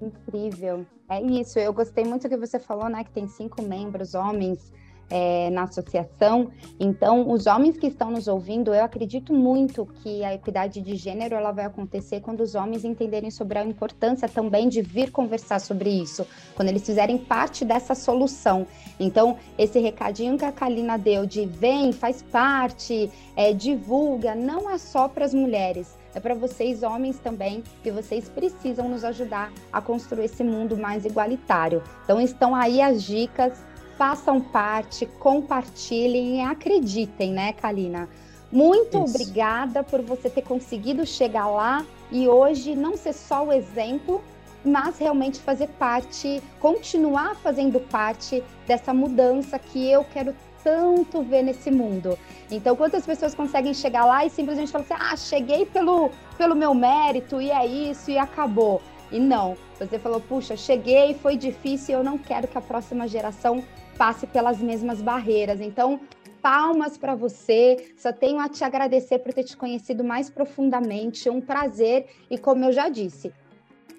[0.01, 0.85] Incrível.
[1.09, 1.57] É isso.
[1.59, 3.03] Eu gostei muito do que você falou, né?
[3.03, 4.71] Que tem cinco membros homens
[5.09, 6.49] é, na associação.
[6.79, 11.35] Então, os homens que estão nos ouvindo, eu acredito muito que a equidade de gênero
[11.35, 15.89] ela vai acontecer quando os homens entenderem sobre a importância também de vir conversar sobre
[15.89, 18.67] isso, quando eles fizerem parte dessa solução.
[18.99, 24.77] Então, esse recadinho que a Kalina deu de vem, faz parte, é, divulga, não é
[24.77, 29.79] só para as mulheres, é para vocês, homens também, que vocês precisam nos ajudar a
[29.79, 31.83] construir esse mundo mais igualitário.
[32.03, 33.53] Então, estão aí as dicas
[33.97, 38.07] façam parte, compartilhem e acreditem, né, Kalina?
[38.51, 39.15] Muito Isso.
[39.15, 44.21] obrigada por você ter conseguido chegar lá e hoje não ser só o exemplo,
[44.63, 50.33] mas realmente fazer parte, continuar fazendo parte dessa mudança que eu quero
[50.63, 52.17] tanto ver nesse mundo.
[52.49, 56.73] Então, quantas pessoas conseguem chegar lá e simplesmente falar assim: ah, cheguei pelo, pelo meu
[56.73, 58.81] mérito e é isso e acabou.
[59.11, 63.63] E não, você falou: puxa, cheguei, foi difícil, eu não quero que a próxima geração
[63.97, 65.59] passe pelas mesmas barreiras.
[65.59, 65.99] Então,
[66.41, 67.93] palmas para você.
[67.97, 71.29] Só tenho a te agradecer por ter te conhecido mais profundamente.
[71.29, 72.07] Um prazer.
[72.29, 73.33] E como eu já disse,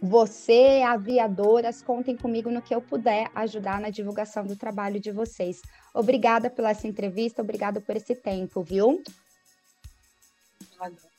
[0.00, 5.60] você, aviadoras, contem comigo no que eu puder ajudar na divulgação do trabalho de vocês.
[5.92, 9.02] Obrigada pela essa entrevista, obrigada por esse tempo, viu?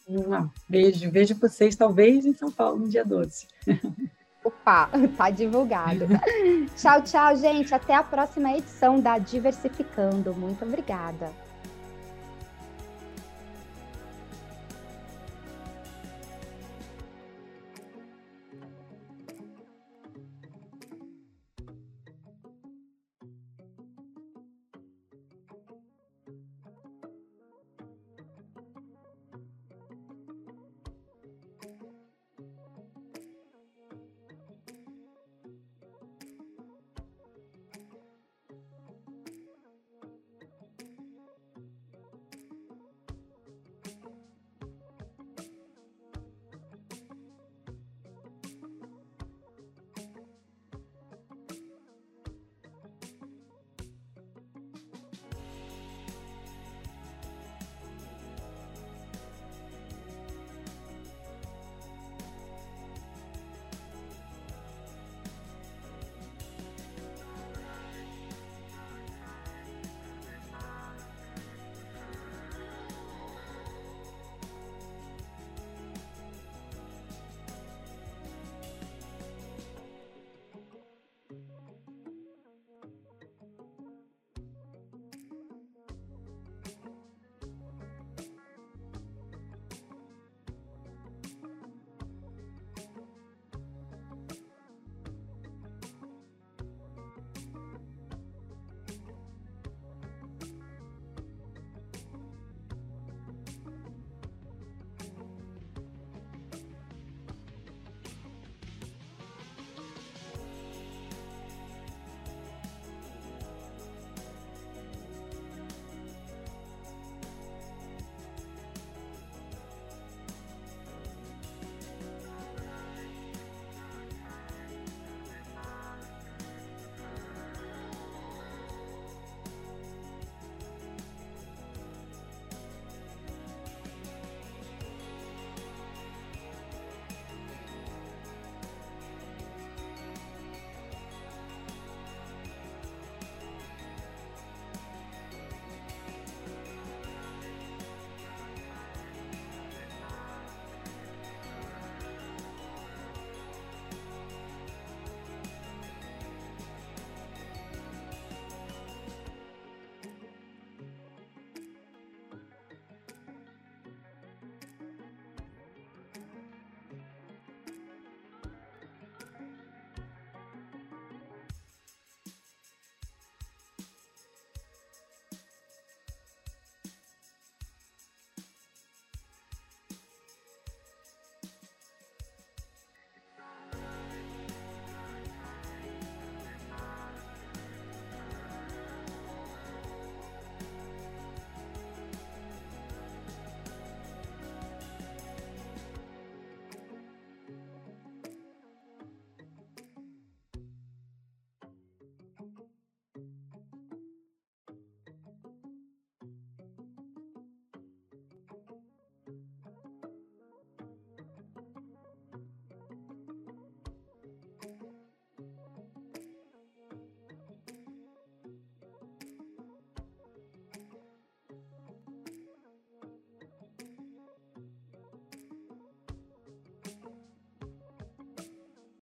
[0.08, 3.48] Um beijo, vejo vocês talvez em São Paulo no dia 12.
[4.50, 6.08] Opa, tá divulgado.
[6.76, 7.74] tchau, tchau, gente.
[7.74, 10.34] Até a próxima edição da Diversificando.
[10.34, 11.32] Muito obrigada.